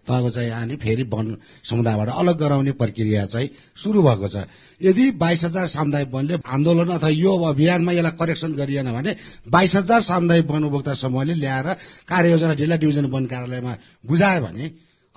तपाईँको 0.07 0.31
चाहिँ 0.31 0.51
अनि 0.53 0.77
फेरि 0.77 1.03
वन 1.13 1.37
समुदायबाट 1.65 2.09
अलग 2.09 2.37
गराउने 2.39 2.73
प्रक्रिया 2.73 3.25
चाहिँ 3.27 3.51
शुरू 3.77 4.03
भएको 4.03 4.29
छ। 4.29 4.45
यदि 4.81 5.11
बाइस 5.15 5.45
हजार 5.45 5.67
सामुदायिक 5.67 6.09
वनले 6.13 6.39
आन्दोलन 6.47 6.89
अथवा 6.97 7.09
यो 7.09 7.37
अभियानमा 7.45 7.93
यसलाई 7.93 8.17
करेक्सन 8.21 8.53
गरिएन 8.55 8.93
भने 8.93 9.17
बाइस 9.49 9.77
हजार 9.77 10.01
सामुदायिक 10.01 10.47
वन 10.47 10.65
उपभोक्ता 10.65 10.95
समूहले 10.95 11.35
ल्याएर 11.35 11.69
कार्ययोजना 12.09 12.55
जिल्ला 12.55 12.77
डिभिजन 12.77 13.07
वन 13.07 13.27
कार्यालयमा 13.27 13.77
बुझायो 14.07 14.41
भने 14.41 14.67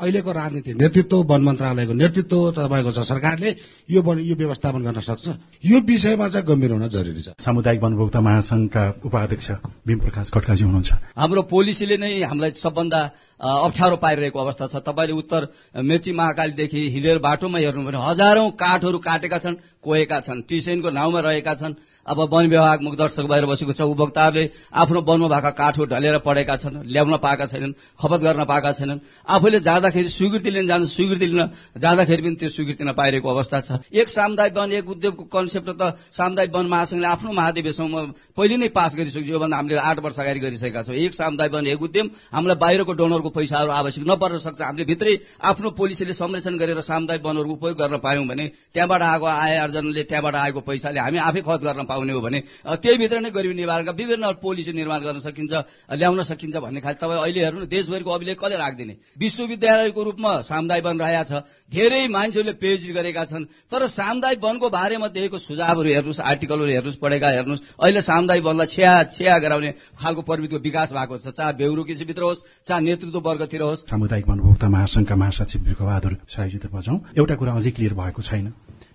अहिलेको 0.04 0.32
राजनीति 0.32 0.74
नेतृत्व 0.76 1.18
वन 1.24 1.42
मन्त्रालयको 1.44 1.94
नेतृत्व 1.94 2.40
तपाईँको 2.60 2.92
छ 2.92 3.00
सरकारले 3.08 3.50
यो 3.90 4.02
वन 4.04 4.20
यो 4.20 4.36
व्यवस्थापन 4.36 4.82
गर्न 4.84 5.00
सक्छ। 5.00 5.28
यो 5.64 5.80
विषयमा 5.82 6.28
चाहिँ 6.28 6.46
गम्भीर 6.48 6.72
हुन 6.72 6.88
जरुरी 6.90 7.22
छ। 7.22 7.40
सामुदायिक 7.40 7.82
वनभोक्ता 7.84 8.20
महासंघका 8.20 8.84
उपाध्यक्ष 9.06 9.48
भीम 9.88 10.00
प्रकाश 10.00 10.30
खड्काजी 10.30 10.64
हुनुहुन्छ। 10.64 10.92
हाम्रो 11.16 11.42
पोलिसीले 11.48 11.98
नै 11.98 12.12
हामीलाई 12.24 12.52
सबभन्दा 12.60 13.02
अप्ठ्यारो 13.40 13.96
पारिरहेको 13.98 14.40
अवस्था 14.40 14.68
छ। 14.68 14.76
तपाईँले 14.84 15.14
उत्तर 15.14 15.42
मेची 15.84 16.12
महाकालीदेखि 16.12 16.82
हिलेर 16.90 17.18
बाटोमा 17.20 17.60
हेर्नु 17.60 17.84
भने 17.84 18.00
हजारौं 18.04 18.50
काठहरू 18.54 18.98
काटेका 19.00 19.38
छन् 19.40 19.56
कोहेका 19.84 20.20
छन् 20.20 20.42
टिसेनको 20.44 20.90
नाउँमा 20.90 21.20
रहेका 21.20 21.54
छन्। 21.56 21.74
अब 22.06 22.20
वन 22.32 22.48
विभाग 22.48 22.82
मुख 22.84 22.96
दर्शक 22.98 23.26
भएर 23.26 23.46
बसेको 23.46 23.74
छ 23.74 23.82
उपभोक्ताहरूले 23.84 24.50
आफ्नो 24.76 25.02
वनमा 25.02 25.28
भएका 25.28 25.50
काठहरू 25.56 25.86
ढलेर 25.88 26.18
पढेका 26.20 26.56
छन् 26.58 26.84
ल्याउन 26.86 27.18
पाएका 27.18 27.46
छैनन् 27.48 27.74
खपत 28.02 28.20
गर्न 28.22 28.44
पाएका 28.46 28.72
छैनन्। 28.74 29.00
आफूले 29.26 29.60
जाँदाखेरि 29.60 30.10
स्वीकृति 30.10 30.52
लिन 30.52 30.68
जान्छ 30.68 30.90
स्वीकृति 30.90 31.26
लिन 31.26 31.50
जाँदाखेरि 31.80 32.22
पनि 32.22 32.36
त्यो 32.36 32.50
स्वीकृति 32.50 32.84
नपाइरहेको 32.84 33.30
अवस्था 33.30 33.62
छ। 33.62 33.80
एक 33.94 34.10
सामुदायिक 34.10 34.58
वन 34.58 34.72
एक 34.74 34.90
उद्योगको 34.90 35.24
कन्सेप्ट 35.32 35.70
त 35.80 35.96
सामुदायिक 36.12 36.56
वन 36.56 36.66
महासंघले 36.68 37.08
आफ्नो 37.08 37.32
महाधिवेशनमा 37.32 38.02
पहिले 38.38 38.58
नै 38.58 38.68
पास 38.76 38.96
गरिसक्यो 38.96 39.34
योभन्दा 39.34 39.58
हामीले 39.58 39.80
आठ 39.80 40.00
वर्ष 40.04 40.20
अगाडि 40.20 40.40
गरिसकेका 40.40 40.82
छौँ। 40.84 40.96
एक 40.98 41.14
सामुदायिक 41.14 41.54
वन 41.54 41.68
एक 41.68 41.82
उद्यम 41.82 42.10
हामीलाई 42.34 42.58
बाहिरको 42.60 42.94
डोनरको 43.00 43.30
पैसाहरू 43.32 43.72
आवश्यक 43.72 44.04
नपर्न 44.04 44.38
सक्छ। 44.44 44.62
हामीले 44.62 44.86
भित्रै 44.86 45.16
आफ्नो 45.42 45.70
पोलिसीले 45.80 46.14
संरक्षण 46.14 46.58
गरेर 46.60 46.82
सामुदायिक 46.84 47.26
वनहरूको 47.26 47.54
उपयोग 47.54 47.78
गर्न 47.80 47.98
पायौँ 48.04 48.28
भने 48.28 48.48
त्यहाँबाट 48.76 49.02
आएको 49.02 49.26
आय 49.26 49.58
आर्जनले 49.58 50.04
त्यहाँबाट 50.04 50.36
आएको 50.36 50.60
पैसाले 50.68 51.00
हामी 51.00 51.18
आफै 51.24 51.42
खत 51.42 51.62
गर्न 51.64 51.86
पाउने 51.94 52.14
हो 52.14 52.22
भने 52.22 52.40
त्यही 52.66 52.98
भित्र 52.98 53.20
नै 53.22 53.32
गरिबी 53.32 53.56
निवारणका 53.56 53.92
विभिन्न 53.94 54.32
पोलिसी 54.42 54.74
निर्माण 54.74 55.00
गर्न 55.06 55.20
सकिन्छ 55.22 55.54
ल्याउन 55.94 56.24
सकिन्छ 56.26 56.56
भन्ने 56.58 56.82
खाले 56.82 56.98
तपाईँ 56.98 57.22
अहिले 57.22 57.40
हेर्नु 57.46 57.66
देशभरिको 57.70 58.12
अभिलेख 58.12 58.38
कसले 58.42 58.58
राखिदिने? 58.58 58.94
विश्वविद्यालयको 59.16 60.02
रूपमा 60.04 60.32
सामुदायिक 60.44 60.86
वन 60.86 61.00
रहेको 61.00 61.24
छ 61.24 61.34
धेरै 61.72 62.02
मान्छेहरूले 62.10 62.54
पेज 62.64 62.80
गरेका 62.92 63.24
छन् 63.26 63.46
तर 63.72 63.88
सामुदायिक 63.90 64.40
वनको 64.44 64.70
बारेमा 64.70 65.08
दिएको 65.14 65.38
सुझावहरू 65.40 65.90
हेर्नुहोस् 65.90 66.22
आर्टिकलहरू 66.24 66.72
हेर्नुहोस् 66.72 67.02
पढेका 67.04 67.30
हेर्नुहोस् 67.30 67.62
अहिले 67.78 68.02
सामुदायिक 68.02 68.44
वनलाई 68.44 68.68
छ्या 68.68 68.94
छ्या 69.14 69.38
गराउने 69.40 69.72
खालको 70.02 70.22
प्रविधिको 70.22 70.58
विकास 70.64 70.94
भएको 70.94 71.18
छ। 71.18 71.28
चाहे 71.30 71.54
ब्युरोक्रेसीभित्र 71.54 72.24
होस् 72.24 72.44
चाहे 72.68 72.82
नेतृत्व 72.82 73.20
वर्गतिर 73.20 73.62
होस्। 73.62 73.86
सामुदायिक 73.86 74.28
वनभोक्ता 74.30 74.68
महासंघका 74.70 75.16
महासचिव 75.16 75.62
बिर्खबहादुर 75.64 76.14
बजाउँ। 76.74 77.00
एउटा 77.18 77.36
कुरा 77.36 77.54
अझै 77.54 77.72
क्लियर 77.72 77.94
भएको 77.94 78.22
छैन। 78.22 78.54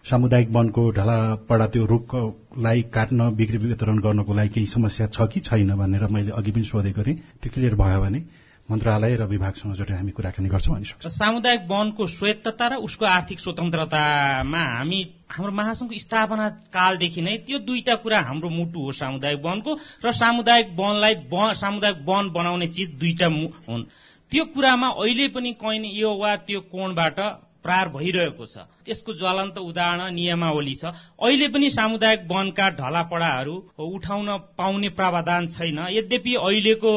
सामुदायिक 0.08 0.48
वनको 0.50 0.82
ढलापडा 0.96 1.66
त्यो 1.68 1.84
रुखलाई 1.84 2.82
काट्न 2.88 3.28
बिक्री 3.36 3.58
वितरण 3.60 3.98
गर्नको 4.00 4.32
लागि 4.34 4.48
केही 4.48 4.66
समस्या 4.66 5.06
छ 5.12 5.28
कि 5.28 5.40
छैन 5.44 5.70
भनेर 5.76 6.06
मैले 6.08 6.32
अघि 6.32 6.50
पनि 6.50 6.64
सोधेको 6.64 7.02
थिएँ 7.04 7.16
त्यो 7.42 7.50
क्लियर 7.54 7.74
भयो 7.76 8.00
भने 8.00 8.20
मन्त्रालय 8.68 9.16
र 9.16 9.24
विभागसँग 9.28 9.74
जोडेर 9.76 9.96
हामी 9.96 10.12
कुराकानी 10.16 10.48
गर्छौँ 10.48 10.74
भनी 10.74 10.84
सक्छ। 10.84 11.06
सामुदायिक 11.12 11.62
वनको 11.68 12.06
स्वायत्तता 12.08 12.66
र 12.68 12.74
उसको 12.88 13.04
आर्थिक 13.06 13.38
स्वतन्त्रतामा 13.40 14.62
हामी 14.72 15.00
हाम्रो 15.28 15.52
महासंघको 15.52 15.98
स्थापना 15.98 16.48
कालदेखि 16.72 17.20
नै 17.22 17.36
त्यो 17.44 17.58
दुईटा 17.68 17.94
कुरा 18.00 18.20
हाम्रो 18.28 18.48
मुटु 18.48 18.80
हो 18.80 18.92
सामुदायिक 18.92 19.40
वनको 19.44 19.72
र 20.04 20.12
सामुदायिक 20.12 20.68
वनलाई 20.78 21.14
सामुदायिक 21.60 21.98
वन 22.08 22.24
बनाउने 22.32 22.66
चिज 22.72 22.88
दुईटा 22.96 23.28
हुन्। 23.68 23.84
त्यो 24.32 24.44
कुरामा 24.52 24.88
अहिले 25.00 25.28
पनि 25.36 25.52
कहीँ 25.60 25.92
यो 26.00 26.10
वा 26.16 26.36
त्यो 26.48 26.60
कोणबाट 26.72 27.20
प्रहार 27.64 27.88
भइरहेको 27.88 28.46
छ। 28.46 28.64
त्यसको 28.84 29.12
ज्वलन्त 29.14 29.58
उदाहरण 29.60 30.14
नियमावली 30.14 30.74
छ। 30.74 30.84
अहिले 31.18 31.48
पनि 31.48 31.70
सामुदायिक 31.70 32.20
वनका 32.30 32.68
ढलापडाहरू 32.78 33.56
उठाउन 33.88 34.28
पाउने 34.58 34.88
प्रावधान 34.98 35.46
छैन। 35.48 35.78
यद्यपि 35.90 36.34
अहिलेको 36.36 36.94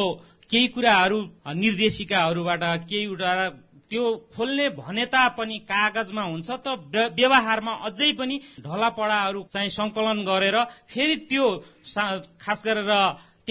केही 0.51 0.67
कुराहरू 0.67 1.19
निर्देशिकाहरूबाट 1.57 2.63
केही 2.85 3.05
त्यो 3.91 4.03
खोल्ने 4.35 4.67
भने 4.71 5.05
तापनि 5.11 5.57
कागजमा 5.67 6.23
हुन्छ 6.23 6.49
त 6.63 6.67
व्यवहारमा 7.11 7.73
अझै 7.87 8.11
पनि 8.15 8.35
ढलापडाहरू 8.63 9.41
चाहिँ 9.51 9.69
संकलन 9.69 10.23
गरेर 10.23 10.57
फेरि 10.87 11.15
त्यो 11.27 11.47
खास 12.39 12.63
गरेर 12.65 12.91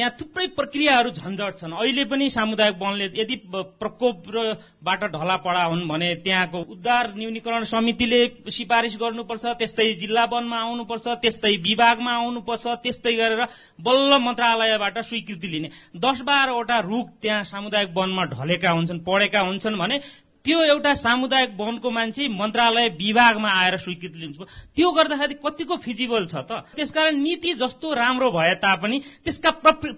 त्यहाँ 0.00 0.16
थुप्रै 0.16 0.46
प्रक्रियाहरू 0.56 1.10
झन्झट 1.12 1.58
छन्। 1.60 1.72
अहिले 1.76 2.04
पनि 2.08 2.28
सामुदायिक 2.32 2.76
वनले 2.80 3.06
यदि 3.20 3.36
प्रकोपबाट 3.52 5.02
ढला 5.12 5.36
पडा 5.44 5.64
हुन् 5.64 5.88
भने 5.88 6.08
त्यहाँको 6.24 6.58
उद्धार 6.72 7.12
न्यूनीकरण 7.16 7.64
समितिले 7.68 8.20
सिफारिस 8.48 8.96
गर्नुपर्छ 8.96 9.44
त्यस्तै 9.60 9.88
जिल्ला 10.00 10.24
वनमा 10.32 10.56
आउनुपर्छ 10.56 11.06
त्यस्तै 11.20 11.52
विभागमा 11.68 12.12
आउनुपर्छ 12.16 12.64
त्यस्तै 12.80 13.12
गरेर 13.12 13.44
बल्ल 13.78 14.18
मन्त्रालयबाट 14.24 14.98
स्वीकृति 15.04 15.48
लिने। 15.52 15.68
दस 16.00 16.20
बाह्रवटा 16.24 16.78
रुख 16.80 17.06
त्यहाँ 17.20 17.44
सामुदायिक 17.44 17.90
वनमा 17.92 18.24
ढलेका 18.32 18.70
हुन्छन् 18.70 19.04
पढेका 19.04 19.40
हुन्छन् 19.40 19.76
भने 19.76 20.00
त्यो 20.44 20.58
एउटा 20.64 20.92
सामुदायिक 20.94 21.50
वनको 21.56 21.90
मान्छे 21.90 22.28
मन्त्रालय 22.32 22.88
विभागमा 22.96 23.50
आएर 23.52 23.76
स्वीकृति 23.76 24.18
लिन्छ। 24.18 24.38
त्यो 24.76 24.90
गर्दाखेरि 24.90 25.34
कतिको 25.44 25.76
फिजिबल 25.76 26.26
छ 26.26 26.36
त? 26.48 26.64
त्यसकारण 26.76 27.16
नीति 27.20 27.52
जस्तो 27.60 27.92
राम्रो 27.92 28.30
भए 28.32 28.54
तापनि 28.56 28.98
त्यसका 29.24 29.50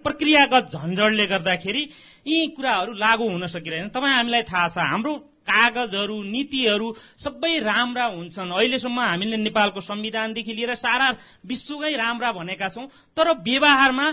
प्रक्रियागत 0.02 0.74
झन्झडले 0.74 1.26
गर्दाखेरि 1.26 1.82
यी 2.26 2.46
कुराहरू 2.56 2.92
लागू 2.98 3.28
हुन 3.30 3.46
सकिरहेन। 3.46 3.88
तपाईँ 3.94 4.14
हामीलाई 4.14 4.42
थाहा 4.50 4.68
छ 4.68 4.78
हाम्रो 4.82 5.14
कागजहरू 5.42 6.16
नीतिहरू 6.22 6.88
सबै 7.18 7.58
राम्रा 7.62 8.04
हुन्छन्। 8.14 8.50
अहिलेसम्म 8.50 8.98
हामीले 9.00 9.36
नेपालको 9.46 9.80
संविधानदेखि 9.80 10.52
लिएर 10.54 10.74
सारा 10.74 11.08
विश्वकै 11.46 11.94
राम्रा 11.98 12.30
भनेका 12.32 12.68
छौं। 12.68 12.86
तर 13.14 13.26
व्यवहारमा 13.42 14.06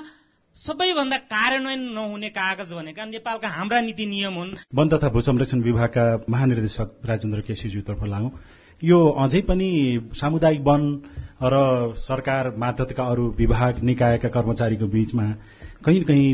सबैभन्दा 0.57 1.17
कार्यान्वयन 1.31 1.81
नहुने 1.95 2.29
कागज 2.35 2.71
भनेका 2.73 3.03
नेपालका 3.05 3.47
हाम्रा 3.49 3.79
नीति 3.81 4.05
नियम 4.05 4.33
हुन्। 4.33 4.49
वन 4.75 4.89
तथा 4.89 5.09
भू 5.09 5.21
संरक्षण 5.21 5.61
विभागका 5.63 6.03
महानिर्देशक 6.29 7.05
राजेन्द्र 7.05 7.41
केसीज्यूतर्फ 7.47 8.03
लागौं 8.03 8.29
यो 8.81 8.99
अझै 9.23 9.41
पनि 9.47 9.69
सामुदायिक 10.19 10.61
वन 10.67 10.83
र 11.53 11.93
सरकार 11.95 12.49
मातहतका 12.59 13.03
अरू 13.13 13.29
विभाग 13.37 13.79
निकायका 13.89 14.29
कर्मचारीको 14.35 14.87
बीचमा 14.95 15.27
कहीँ 15.85 16.03
कहीँ 16.03 16.31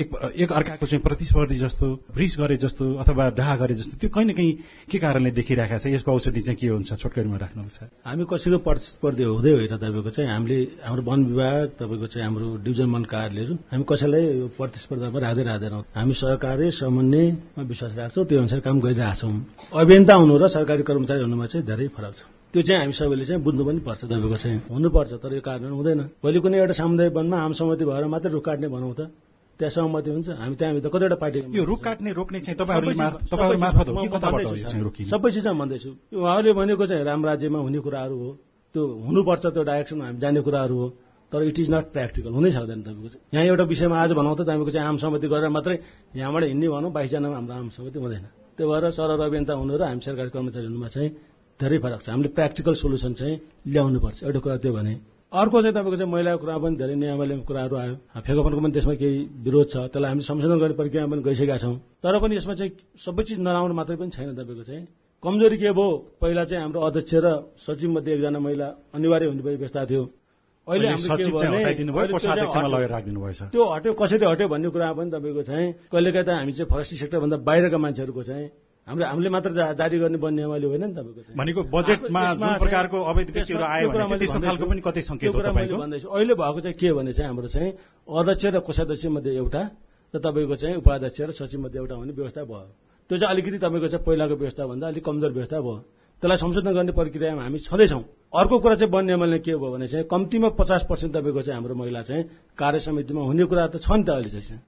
एक, 0.00 0.10
एक 0.38 0.52
अर्काको 0.52 0.86
चाहिँ 0.86 1.02
प्रतिस्पर्धी 1.02 1.54
जस्तो 1.58 1.86
रिस 2.16 2.36
गरे 2.38 2.56
जस्तो 2.56 2.84
अथवा 3.02 3.28
डाहा 3.34 3.56
गरे 3.56 3.74
जस्तो 3.74 3.96
त्यो 3.98 4.10
कहीँ 4.14 4.26
न 4.26 4.32
कहीँ 4.38 4.52
के 4.90 4.98
कारणले 4.98 5.30
देखिरहेको 5.34 5.78
छ? 5.78 5.86
यसको 5.98 6.12
औषधि 6.12 6.40
चाहिँ 6.40 6.58
के 6.60 6.68
हुन्छ? 6.68 6.94
छोटकरीमा 6.94 7.36
राख्नुहोस् 7.42 8.06
हामी 8.06 8.24
कसैको 8.30 8.58
प्रतिस्पर्धी 8.62 9.22
हुँदै 9.24 9.50
होइन 9.50 9.76
तपाईँको 9.82 10.10
चाहिँ 10.14 10.30
हामीले 10.30 10.58
हाम्रो 10.86 11.02
वन 11.10 11.24
विभाग 11.26 11.66
तपाईँको 11.74 12.06
चाहिँ 12.06 12.24
हाम्रो 12.24 12.46
डिभिजन 12.62 12.88
वन 12.94 13.04
कार्यालयहरू 13.10 13.54
हामी 13.66 13.84
कसैलाई 13.90 14.24
प्रतिस्पर्धामा 14.54 15.18
राख्दै 15.26 15.42
राख्दैनौँ। 15.42 15.82
हामी 15.98 16.14
सहकार्य 16.14 16.70
समन्वयमा 16.70 17.62
विश्वास 17.66 17.92
राख्छौँ 17.98 18.24
त्यो 18.30 18.38
अनुसार 18.38 18.60
काम 18.62 18.80
गरिरहेछौँ। 18.80 19.34
अभियन्ता 19.74 20.14
हुनु 20.14 20.34
र 20.38 20.48
सरकारी 20.54 20.82
कर्मचारी 20.86 21.22
हुनुमा 21.26 21.46
चाहिँ 21.50 21.66
धेरै 21.66 21.88
फरक 21.90 22.14
छ। 22.14 22.37
त्यो 22.52 22.62
चाहिँ 22.62 22.80
हामी 22.80 22.92
सबैले 22.96 23.24
चाहिँ 23.28 23.42
बुझ्नु 23.44 23.64
पनि 23.64 23.80
पर्छ 23.84 24.04
तपाईँको 24.08 24.36
चाहिँ 24.40 24.58
हुनुपर्छ 24.72 25.12
तर 25.20 25.32
यो 25.36 25.40
कारण 25.44 25.68
हुँदैन। 25.68 26.00
भोलि 26.24 26.38
कुनै 26.40 26.58
एउटा 26.58 26.74
सामुदायिक 26.80 27.12
वनमा 27.12 27.36
आम 27.44 27.52
सहमति 27.52 27.84
भएर 27.84 28.04
मात्रै 28.08 28.32
रुख 28.32 28.44
काट्ने 28.44 28.68
भनौँ 28.72 28.94
त। 28.96 29.12
त्यहाँ 29.60 29.72
सहमति 29.76 30.10
हुन्छ 30.10 30.28
हामी 30.32 30.56
त्यहाँभित्र 30.56 30.88
कतिवटा 30.88 31.16
पार्टी 31.20 31.38
यो 31.52 31.64
रुख 31.68 31.80
काट्ने 31.84 32.10
रोक्ने 32.16 32.40
चाहिँ 32.40 32.56
सबै 35.12 35.30
चिजमा 35.30 35.52
भन्दैछु। 35.60 35.90
उहाँहरूले 36.16 36.52
भनेको 36.56 36.86
चाहिँ 36.88 37.04
राम 37.04 37.20
राज्यमा 37.26 37.58
हुने 37.58 37.78
कुराहरू 37.84 38.16
हो। 38.16 38.30
त्यो 38.74 38.82
हुनुपर्छ 39.06 39.44
त्यो 39.46 39.62
डाइरेक्सन 39.68 40.00
हामी 40.00 40.18
जाने 40.18 40.40
कुराहरू 40.40 40.76
हो। 40.78 40.88
तर 41.32 41.42
इट 41.42 41.58
इज 41.58 41.68
नट 41.70 41.92
प्र्याक्टिकल। 41.92 42.32
हुनै 42.32 42.50
सक्दैन 42.56 42.80
तपाईँको 42.82 43.08
चाहिँ। 43.12 43.22
यहाँ 43.34 43.44
एउटा 43.44 43.64
विषयमा 43.68 43.96
आज 43.98 44.10
भनौँ 44.16 44.34
त 44.36 44.48
तपाईँको 44.48 44.70
चाहिँ 44.72 44.88
आम 44.88 44.96
सहमति 44.96 45.28
गरेर 45.28 45.48
मात्रै 45.52 45.76
यहाँबाट 46.16 46.42
हिँड्ने 46.48 46.68
भनौँ 46.68 46.90
बाइसजनामा 46.96 47.34
हाम्रो 47.36 47.54
आम 47.54 47.68
सहमति 47.76 47.98
हुँदैन। 47.98 48.24
त्यो 48.56 48.64
भएर 48.72 48.84
सरल 48.96 49.20
अभियन्ता 49.20 49.52
हुनु 49.52 49.76
र 49.76 49.82
हामी 49.84 50.00
सरकारी 50.00 50.30
कर्मचारी 50.32 50.66
हुनुमा 50.66 50.88
चाहिँ 50.88 51.10
धेरै 51.60 51.78
फरक 51.84 52.00
छ। 52.02 52.08
हामीले 52.08 52.28
प्र्याक्टिकल 52.38 52.74
सोल्युसन 52.82 53.12
चाहिँ 53.18 53.36
ल्याउनुपर्छ। 53.66 54.18
एउटा 54.24 54.40
कुरा 54.44 54.56
त्यो 54.62 54.72
भने 54.72 54.94
अर्को 55.28 55.56
चाहिँ 55.62 55.74
तपाईँको 55.74 55.96
चाहिँ 55.98 56.12
महिलाको 56.12 56.38
कुरा 56.40 56.56
पनि 56.62 56.76
धेरै 56.80 56.94
नियमावलीको 56.94 57.44
कुराहरू 57.48 57.76
आयो। 57.76 57.94
फेकोपनको 58.26 58.60
पनि 58.64 58.72
त्यसमा 58.72 58.94
केही 59.02 59.18
विरोध 59.44 59.66
छ 59.68 59.76
त्यसलाई 59.92 60.08
हामी 60.08 60.22
संशोधन 60.24 60.58
गर्ने 60.62 60.74
प्रक्रियामा 60.80 61.10
पनि 61.12 61.22
गइसकेका 61.28 61.56
छौँ। 61.58 61.76
तर 62.00 62.14
पनि 62.22 62.32
यसमा 62.36 62.54
चाहिँ 62.58 62.72
सबै 63.04 63.22
चिज 63.28 63.38
नराम्रो 63.44 63.74
मात्रै 63.74 63.96
पनि 64.00 64.10
छैन 64.14 64.28
तपाईँको 64.38 64.64
चाहिँ। 64.70 64.84
कमजोरी 65.22 65.56
के 65.58 65.70
भयो? 65.74 65.88
पहिला 66.22 66.44
चाहिँ 66.48 66.62
हाम्रो 66.62 66.80
अध्यक्ष 66.80 67.14
र 67.24 67.26
सचिव 67.58 67.90
मध्ये 67.90 68.14
एकजना 68.14 68.38
महिला 68.38 68.66
अनिवार्य 68.94 69.26
हुने 69.26 69.42
व्यवस्था 69.42 69.84
थियो। 69.90 70.02
अहिले 70.68 70.86
त्यो 73.50 73.64
हट्यो 73.72 73.92
कसरी 74.00 74.24
हट्यो 74.30 74.48
भन्ने 74.48 74.68
कुरा 74.68 74.88
पनि 74.94 75.10
तपाईँको 75.10 75.42
चाहिँ 75.42 75.66
कहिलेकाहीँ 75.92 76.26
त 76.26 76.30
हामी 76.38 76.52
चाहिँ 76.56 76.68
फरेस्ट्री 76.70 76.98
सेक्टरभन्दा 76.98 77.36
बाहिरका 77.48 77.78
मान्छेहरूको 77.84 78.22
चाहिँ 78.22 78.46
हाम्रो 78.88 79.04
हामीले 79.04 79.28
मात्र 79.28 79.50
जारी 79.76 79.98
गर्ने 80.00 80.18
बन्ने 80.18 80.40
नियमावली 80.40 80.66
होइन 80.66 80.84
नि 80.84 80.94
तपाईँको 80.96 81.36
भनेको 81.36 81.60
बजेटमा 81.68 82.22
जुन 82.40 82.52
प्रकारको 82.56 82.96
अवैध 83.04 83.28
व्यक्तिहरू 83.36 83.64
आयो 83.64 83.88
मैले 83.92 84.16
त्यस्तो 84.18 84.40
खालको। 84.40 84.64
पनि 84.64 84.80
कतै 84.80 85.00
सङ्केत 85.04 85.28
हो 85.28 85.38
मैले 85.38 85.48
तपाईँको? 85.48 85.76
भन्दैछु। 85.76 86.08
अहिले 86.08 86.34
भएको 86.40 86.60
चाहिँ 86.64 86.76
के 86.80 86.92
भने 86.96 87.12
चाहिँ 87.12 87.28
हाम्रो 87.28 87.48
चाहिँ 87.52 87.70
अध्यक्ष 88.08 88.44
र 88.48 88.58
कोषाध्यक्ष 88.64 89.04
मध्ये 89.12 89.32
एउटा 89.36 89.62
र 90.14 90.16
तपाईँको 90.24 90.54
चाहिँ 90.56 90.76
उपाध्यक्ष 90.80 91.20
र 91.20 91.30
सचिव 91.36 91.60
मध्ये 91.60 91.78
एउटा 91.80 91.94
हुने 92.00 92.12
व्यवस्था 92.16 92.42
भयो। 92.48 92.64
त्यो 93.10 93.16
चाहिँ 93.18 93.28
अलिकति 93.28 93.58
तपाईँको 93.60 93.88
चाहिँ 93.92 94.04
पहिलाको 94.08 94.34
व्यवस्था 94.40 94.62
भन्दा 94.66 94.86
अलिक 94.88 95.04
कमजोर 95.04 95.32
व्यवस्था 95.36 95.58
भयो। 95.60 95.76
त्यसलाई 96.22 96.38
संशोधन 96.38 96.72
गर्ने 96.72 96.92
प्रक्रियामा 96.96 97.42
हामी 97.44 97.58
छँदैछौँ। 97.68 98.02
अर्को 98.32 98.56
कुरा 98.58 98.74
चाहिँ 98.74 98.92
वन 98.92 99.04
नियमले 99.04 99.38
के 99.44 99.52
भयो 99.52 99.70
भने 99.70 99.86
चाहिँ 99.86 100.04
कम्तीमा 100.08 100.48
पचास 100.56 100.82
पर्सेन्ट 100.88 101.12
तपाईँको 101.12 101.42
चाहिँ 101.44 101.56
हाम्रो 101.60 101.74
महिला 101.76 102.02
चाहिँ 102.08 102.24
कार्य 102.56 102.78
समितिमा 102.80 103.20
हुने 103.20 103.44
कुरा 103.44 103.66
त 103.68 103.76
छ 103.78 103.92
नि 103.92 104.04
त 104.04 104.10
अहिले 104.16 104.32
चाहिँ। 104.32 104.60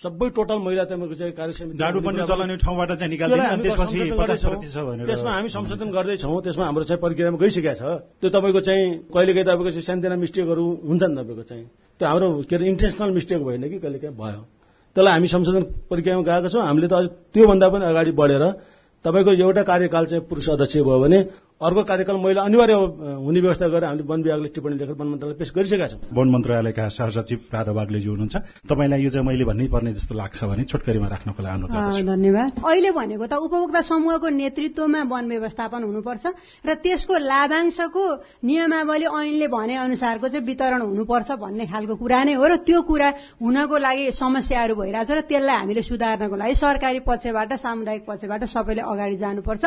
सबै 0.00 0.28
टोटल 0.32 0.58
महिला 0.64 0.84
तपाईँको 0.88 1.14
चाहिँ 1.14 1.32
कार्य 1.36 1.52
समिति 1.52 1.76
चलाउने 1.76 2.56
ठाउँबाट 2.56 2.90
चाहिँ 2.92 3.10
निकाल्दिनु 3.10 3.44
अनि 3.44 3.62
त्यसपछि 3.62 4.10
पचास 4.16 4.44
प्रतिशत 4.44 4.80
भनेर 4.88 5.06
त्यसमा 5.06 5.30
हामी 5.30 5.48
संशोधन 5.52 5.88
गर्दैछौँ 5.92 6.40
त्यसमा 6.40 6.64
हाम्रो 6.64 6.84
चाहिँ 6.88 7.00
प्रक्रियामा 7.04 7.36
गइसकेका 7.36 7.74
छ। 7.76 7.82
त्यो 8.16 8.28
तपाईँको 8.32 8.60
चाहिँ 8.64 8.84
कहिलेकाहीँ 9.12 9.44
तपाईँको 9.44 9.70
चाहिँ 9.70 9.84
सानोतिना 9.84 10.16
मिस्टेकहरू 10.24 10.64
हुन्छ 10.88 11.02
नि 11.04 11.14
तपाईँको 11.20 11.42
चाहिँ। 11.44 11.64
त्यो 12.00 12.06
हाम्रो 12.08 12.28
के 12.48 12.56
अरे 12.56 12.64
इन्टेन्सनल 12.72 13.10
मिस्टेक 13.12 13.40
भएन 13.44 13.62
कि 13.68 13.78
कहिलेकाहीँ 13.84 14.16
भयो। 14.16 14.40
त्यसलाई 14.96 15.12
हामी 15.12 15.28
संशोधन 15.36 15.62
प्रक्रियामा 15.92 16.22
गएका 16.24 16.48
छौँ। 16.48 16.62
हामीले 16.64 16.88
त 16.88 16.92
अझ 16.96 17.06
त्योभन्दा 17.36 17.66
पनि 17.68 17.84
अगाडि 17.92 18.12
बढेर 18.16 18.44
तपाईँको 19.04 19.30
एउटा 19.36 19.62
कार्यकाल 19.68 20.04
चाहिँ 20.10 20.24
पुरुष 20.24 20.48
अध्यक्ष 20.48 20.76
भयो 20.80 20.98
भने 21.04 21.18
अर्को 21.60 21.82
कार्यकाल 21.84 22.16
महिला 22.16 22.42
अनिवार्य 22.42 22.74
हुने 23.20 23.40
व्यवस्था 23.40 23.66
गरेर 23.68 23.84
हामीले 23.84 24.04
वन 24.08 24.22
विभागले 24.24 24.48
टिप्पणी 24.48 24.76
लेखेर 24.80 24.96
वन 24.96 25.08
मन्त्रालय 25.12 25.34
पेश 25.36 25.52
गरिसकेका 25.52 25.86
छौँ। 25.92 26.00
वन 26.08 26.28
मन्त्रालयका 26.32 26.88
सहसचिव 26.88 27.38
राधा 27.52 27.72
बाग्लेजी 27.76 28.08
हुनुहुन्छ। 28.08 28.64
तपाईँलाई 28.64 29.00
यो 29.04 29.10
चाहिँ 29.12 29.26
मैले 29.28 29.44
भन्नै 29.44 29.68
पर्ने 29.68 29.92
जस्तो 29.92 30.14
लाग्छ 30.16 30.44
भने 30.48 30.64
छोटकरीमा 30.64 31.08
राख्नको 31.12 31.36
लागि 31.36 31.52
अनुरोध 31.60 31.76
गर्दछु। 31.76 32.04
धन्यवाद। 32.08 32.50
अहिले 32.64 32.90
भनेको 32.96 33.26
त 33.28 33.34
उपभोक्ता 33.44 33.80
समूहको 33.92 34.28
नेतृत्वमा 34.40 35.00
वन 35.04 35.24
व्यवस्थापन 35.28 35.80
हुनुपर्छ 35.84 36.24
र 36.64 36.70
त्यसको 36.80 37.14
लाभांशको 37.28 38.04
नियमावली 38.40 39.06
ऐनले 39.20 39.48
भने 39.52 39.74
अनुसारको 39.84 40.28
चाहिँ 40.32 40.46
वितरण 40.48 40.80
हुनुपर्छ 40.80 41.28
भन्ने 41.44 41.64
खालको 41.68 41.94
कुरा 42.00 42.20
नै 42.24 42.34
हो 42.40 42.44
र 42.48 42.56
त्यो 42.64 42.80
कुरा 42.88 43.08
हुनको 43.36 43.76
लागि 43.76 44.04
समस्याहरू 44.16 44.74
भइरहेछ 44.80 45.10
र 45.12 45.20
त्यसलाई 45.28 45.56
हामीले 45.60 45.82
सुधार्नको 45.84 46.36
लागि 46.40 46.54
सरकारी 46.56 47.00
पक्षबाट 47.04 47.52
सामुदायिक 47.60 48.02
पक्षबाट 48.08 48.48
सबैले 48.48 48.80
अगाडि 48.80 49.16
जानुपर्छ। 49.20 49.64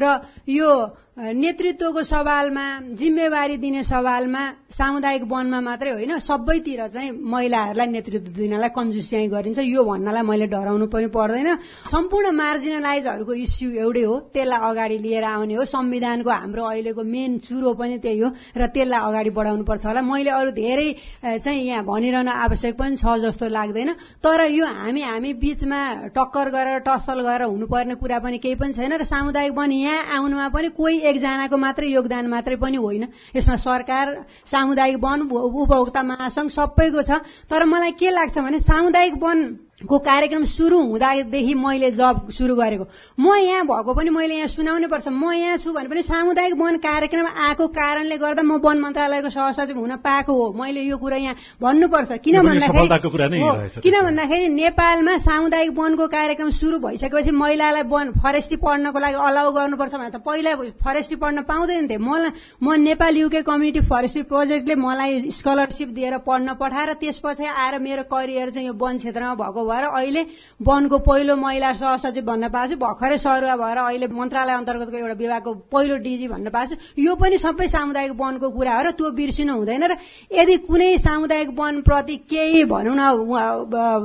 र 0.00 0.04
यो 0.48 0.72
नेतृत्वको 1.14 2.02
सवालमा 2.02 2.66
जिम्मेवारी 2.98 3.56
दिने 3.56 3.82
सवालमा 3.86 4.42
सामुदायिक 4.74 5.22
वनमा 5.30 5.60
मात्रै 5.62 5.90
होइन 5.90 6.18
सबैतिर 6.18 6.86
चाहिँ 6.90 7.10
महिलाहरूलाई 7.14 7.86
नेतृत्व 7.86 8.30
दिनलाई 8.34 8.68
कन्जुस्याइ 8.74 9.28
गरिन्छ। 9.30 9.58
यो 9.62 9.84
भन्नलाई 9.86 10.22
मैले 10.26 10.46
डराउनु 10.50 10.86
पनि 10.90 11.06
पर्दैन। 11.14 11.48
सम्पूर्ण 11.86 12.30
मार्जिनलाइजहरूको 12.34 13.34
इस्यु 13.46 13.70
एउटै 13.78 14.02
हो 14.02 14.14
त्यसलाई 14.34 14.58
अगाडि 14.58 14.98
लिएर 14.98 15.24
आउने 15.24 15.54
हो। 15.54 15.64
संविधानको 15.70 16.30
हाम्रो 16.30 16.64
अहिलेको 16.66 17.02
मेन 17.06 17.38
चुरो 17.46 17.72
पनि 17.78 17.98
त्यही 18.02 18.18
हो 18.18 18.28
र 18.58 18.66
त्यसलाई 18.74 19.00
अगाडि 19.06 19.30
बढाउनुपर्छ 19.38 19.86
होला। 19.86 20.02
मैले 20.02 20.30
अरू 20.34 20.50
धेरै 20.50 20.88
चाहिँ 21.22 21.62
यहाँ 21.62 21.84
भनिरहन 21.86 22.28
आवश्यक 22.42 22.74
पनि 22.74 22.96
छ 22.98 23.06
जस्तो 23.22 23.46
लाग्दैन। 23.54 24.18
तर 24.18 24.50
यो 24.50 24.66
हामी 24.66 25.02
हामी 25.06 25.32
बीचमा 25.38 26.10
टक्कर 26.10 26.50
गरेर 26.50 26.78
टसल 26.82 27.22
गरेर 27.22 27.46
हुनुपर्ने 27.54 27.94
कुरा 28.02 28.18
पनि 28.18 28.38
केही 28.42 28.58
पनि 28.58 28.72
छैन 28.74 28.98
र 28.98 29.04
सामुदायिक 29.06 29.54
वन 29.54 29.72
यहाँ 29.78 30.18
आउनुमा 30.18 30.48
पनि 30.50 30.68
कोही 30.74 31.02
एकजनाको 31.04 31.56
मात्रै 31.56 31.88
योगदान 31.88 32.26
मात्रै 32.26 32.56
पनि 32.56 32.76
होइन। 32.76 33.04
यसमा 33.36 33.56
सरकार 33.56 34.06
सामुदायिक 34.46 34.96
वन 35.00 35.20
उपभोक्ता 35.28 36.02
महासंघ 36.02 36.50
सबैको 36.50 37.02
छ। 37.02 37.22
तर 37.50 37.64
मलाई 37.64 37.92
के 37.92 38.10
लाग्छ 38.10 38.38
भने 38.38 38.60
सामुदायिक 38.60 39.14
वन 39.20 39.38
को 39.74 39.98
कार्यक्रम 39.98 40.44
सुरु 40.46 40.78
हुँदादेखि 40.80 41.54
मैले 41.54 41.90
जब 41.90 42.30
सुरु 42.30 42.54
गरेको 42.56 42.86
म 43.18 43.34
यहाँ 43.36 43.64
भएको 43.66 43.94
पनि 43.94 44.10
मैले 44.10 44.34
यहाँ 44.34 44.48
सुनाउनै 44.48 44.86
पर्छ। 44.86 45.08
म 45.08 45.32
यहाँ 45.34 45.56
छु 45.58 45.72
भने 45.74 45.88
पनि 45.90 46.02
सामुदायिक 46.02 46.54
वन 46.54 46.76
कार्यक्रम 46.78 47.26
आएको 47.26 47.66
कारणले 47.74 48.16
गर्दा 48.18 48.42
म 48.42 48.62
वन 48.62 48.78
मन्त्रालयको 48.80 49.30
सहसचिव 49.34 49.78
हुन 49.78 49.96
पाएको 49.98 50.32
हो। 50.32 50.52
मैले 50.54 50.80
यो 50.82 50.96
कुरा 50.96 51.16
यहाँ 51.16 51.34
भन्नुपर्छ। 51.58 52.12
किन 52.22 52.40
भन्दाखेरि 52.42 53.80
किन। 53.82 54.00
भन्दाखेरि 54.04 54.48
नेपालमा 54.48 55.16
सामुदायिक 55.18 55.70
वनको 55.74 56.06
कार्यक्रम 56.06 56.50
सुरु 56.54 56.78
भइसकेपछि 56.78 57.30
महिलालाई 57.34 57.82
वन 57.82 58.10
फरेस्ट्री 58.22 58.56
पढ्नको 58.62 58.98
लागि 58.98 59.18
अलाउ 59.26 59.52
गर्नुपर्छ 59.58 59.94
भने 59.94 60.10
त 60.10 60.22
पहिला 60.22 60.54
फरेस्ट्री 60.86 61.16
पढ्न 61.18 61.42
पाउँदैन 61.50 61.88
थिए। 61.90 61.98
मलाई 61.98 62.30
म 62.62 62.78
नेपाल 62.78 63.16
युके 63.16 63.42
कम्युनिटी 63.42 63.80
फरेस्ट्री 63.90 64.22
प्रोजेक्टले 64.30 64.74
मलाई 64.78 65.30
स्कलरसिप 65.34 65.88
दिएर 65.98 66.18
पढ्न 66.22 66.54
पठाएर 66.62 66.92
त्यसपछि 67.02 67.44
आएर 67.44 67.78
मेरो 67.82 68.02
करियर 68.06 68.50
चाहिँ 68.54 68.66
यो 68.68 68.74
वन 68.78 68.96
क्षेत्रमा 69.02 69.34
भएको 69.34 69.63
भएर 69.64 69.84
अहिले 69.84 70.22
वनको 70.62 70.98
पहिलो 70.98 71.36
महिला 71.36 71.72
सहसचिव 71.74 72.24
भन्न 72.24 72.48
पाएको 72.48 72.74
छु। 72.74 72.78
भर्खरै 72.78 73.18
सरुवा 73.18 73.56
भएर 73.56 73.78
अहिले 73.78 74.06
मन्त्रालय 74.08 74.54
अन्तर्गतको 74.54 74.96
एउटा 74.96 75.14
विभागको 75.14 75.54
पहिलो 75.72 75.96
डिजी 75.98 76.28
भन्न 76.28 76.50
पाएको 76.50 76.74
छु। 76.74 77.02
यो 77.02 77.14
पनि 77.14 77.38
सबै 77.38 77.68
सामुदायिक 77.68 78.12
वनको 78.14 78.50
कुरा 78.50 78.76
हो 78.76 78.82
र 78.82 78.90
त्यो 78.92 79.10
बिर्सिनु 79.10 79.52
हुँदैन 79.54 79.84
र 79.84 79.96
यदि 80.32 80.56
कुनै 80.68 80.98
सामुदायिक 80.98 81.48
वनप्रति 81.58 82.16
केही 82.30 82.64
भनौँ 82.64 82.94
न 82.94 83.02
उहाँ- 83.24 83.64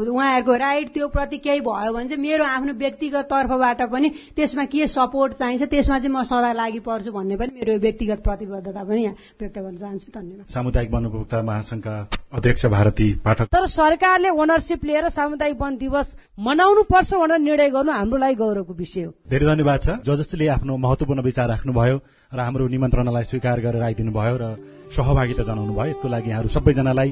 उहाँहरूको 0.10 0.56
राइट 0.56 0.94
त्यो 0.94 1.08
प्रति 1.08 1.38
केही 1.38 1.60
भयो 1.62 1.94
भने 1.94 2.10
चाहिँ 2.10 2.22
मेरो 2.22 2.44
आफ्नो 2.46 2.74
व्यक्तिगत 2.74 3.26
तर्फबाट 3.26 3.82
पनि 3.92 4.10
त्यसमा 4.36 4.66
के 4.66 4.88
सपोर्ट 4.88 5.34
चाहिन्छ 5.34 5.64
त्यसमा 5.64 6.00
चाहिँ 6.00 6.16
म 6.16 6.24
सदा 6.24 6.52
लागि 6.54 6.80
पर्छु 6.80 7.12
भन्ने 7.12 7.36
पनि 7.36 7.52
मेरो 7.56 7.80
व्यक्तिगत 7.80 8.24
प्रतिबद्धता 8.24 8.84
पनि 8.84 9.04
यहाँ 9.04 9.16
व्यक्त 9.40 9.58
गर्न 9.58 9.78
चाहन्छु। 9.78 10.12
धन्यवाद। 10.16 10.46
सामुदायिक 10.50 10.92
वन 10.92 11.06
उपभोक्ता 11.06 11.42
महासंघका 11.42 11.96
अध्यक्ष 12.34 12.66
भारती 12.68 13.08
पाठक 13.26 13.48
तर 13.48 13.66
सरकारले 13.68 14.30
ओनरसिप 14.30 14.86
लिएर 14.86 15.10
सामुदायिक 15.10 15.49
वन 15.56 15.78
दिवस 15.78 16.08
मनाउनु 16.40 16.84
पर्छ 16.92 17.14
भनेर 17.14 17.40
निर्णय 17.40 17.70
गर्नु 17.70 17.92
हाम्रो 17.92 18.18
लागि 18.18 18.36
गौरवको 18.36 18.74
विषय 18.74 19.04
हो। 19.04 19.12
धेरै 19.30 19.46
धन्यवाद 19.46 19.80
छ। 19.82 19.88
जसले 20.06 20.48
आफ्नो 20.56 20.78
महत्वपूर्ण 20.78 21.22
विचार 21.22 21.48
राख्नुभयो 21.50 21.98
र 22.32 22.40
हाम्रो 22.40 22.68
निमन्त्रणालाई 22.68 23.24
स्वीकार 23.24 23.60
गरेर 23.60 23.84
आइदिनु 23.84 24.12
भयो 24.12 24.36
र 24.38 24.46
सहभागिता 24.90 25.44
जनाउनु 25.46 25.74
भयो 25.74 25.90
यसको 25.94 26.08
लागि 26.10 26.30
यहाँहरू 26.30 26.50
सबैजनालाई 26.50 27.10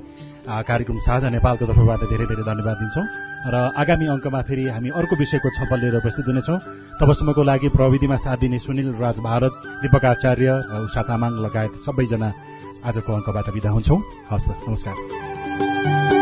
कार्यक्रम 0.70 0.98
साझा 0.98 1.30
नेपालको 1.30 1.66
तर्फबाट 1.70 2.02
धेरै 2.10 2.26
धेरै 2.26 2.44
धन्यवाद 2.50 2.78
दिन्छौँ। 2.82 3.06
र 3.54 3.56
आगामी 3.78 4.06
अङ्कमा 4.14 4.42
फेरि 4.50 4.64
हामी 4.74 4.90
अर्को 4.98 5.16
विषयको 5.16 5.50
छलफल 5.58 5.80
लिएर 5.82 6.00
प्रस्तुत 6.02 6.28
हुनेछौँ। 6.28 6.58
तबसम्मको 6.98 7.42
लागि 7.44 7.70
प्रविधिमा 7.78 8.18
साथ 8.18 8.38
दिने 8.42 8.60
सुनिल 8.60 8.98
राज 8.98 9.18
भारत 9.22 9.54
दीपक 9.82 10.06
आचार्य 10.18 10.50
उषा 10.90 11.02
तामाङ 11.06 11.32
लगायत 11.46 11.74
सबैजना 11.86 12.30
आजको 12.82 13.10
अङ्कबाट 13.14 13.48
विदा 13.54 13.70
हुन्छौँ। 13.70 14.00
हवस् 14.30 14.48
त, 14.50 14.58
नमस्कार। 14.70 16.17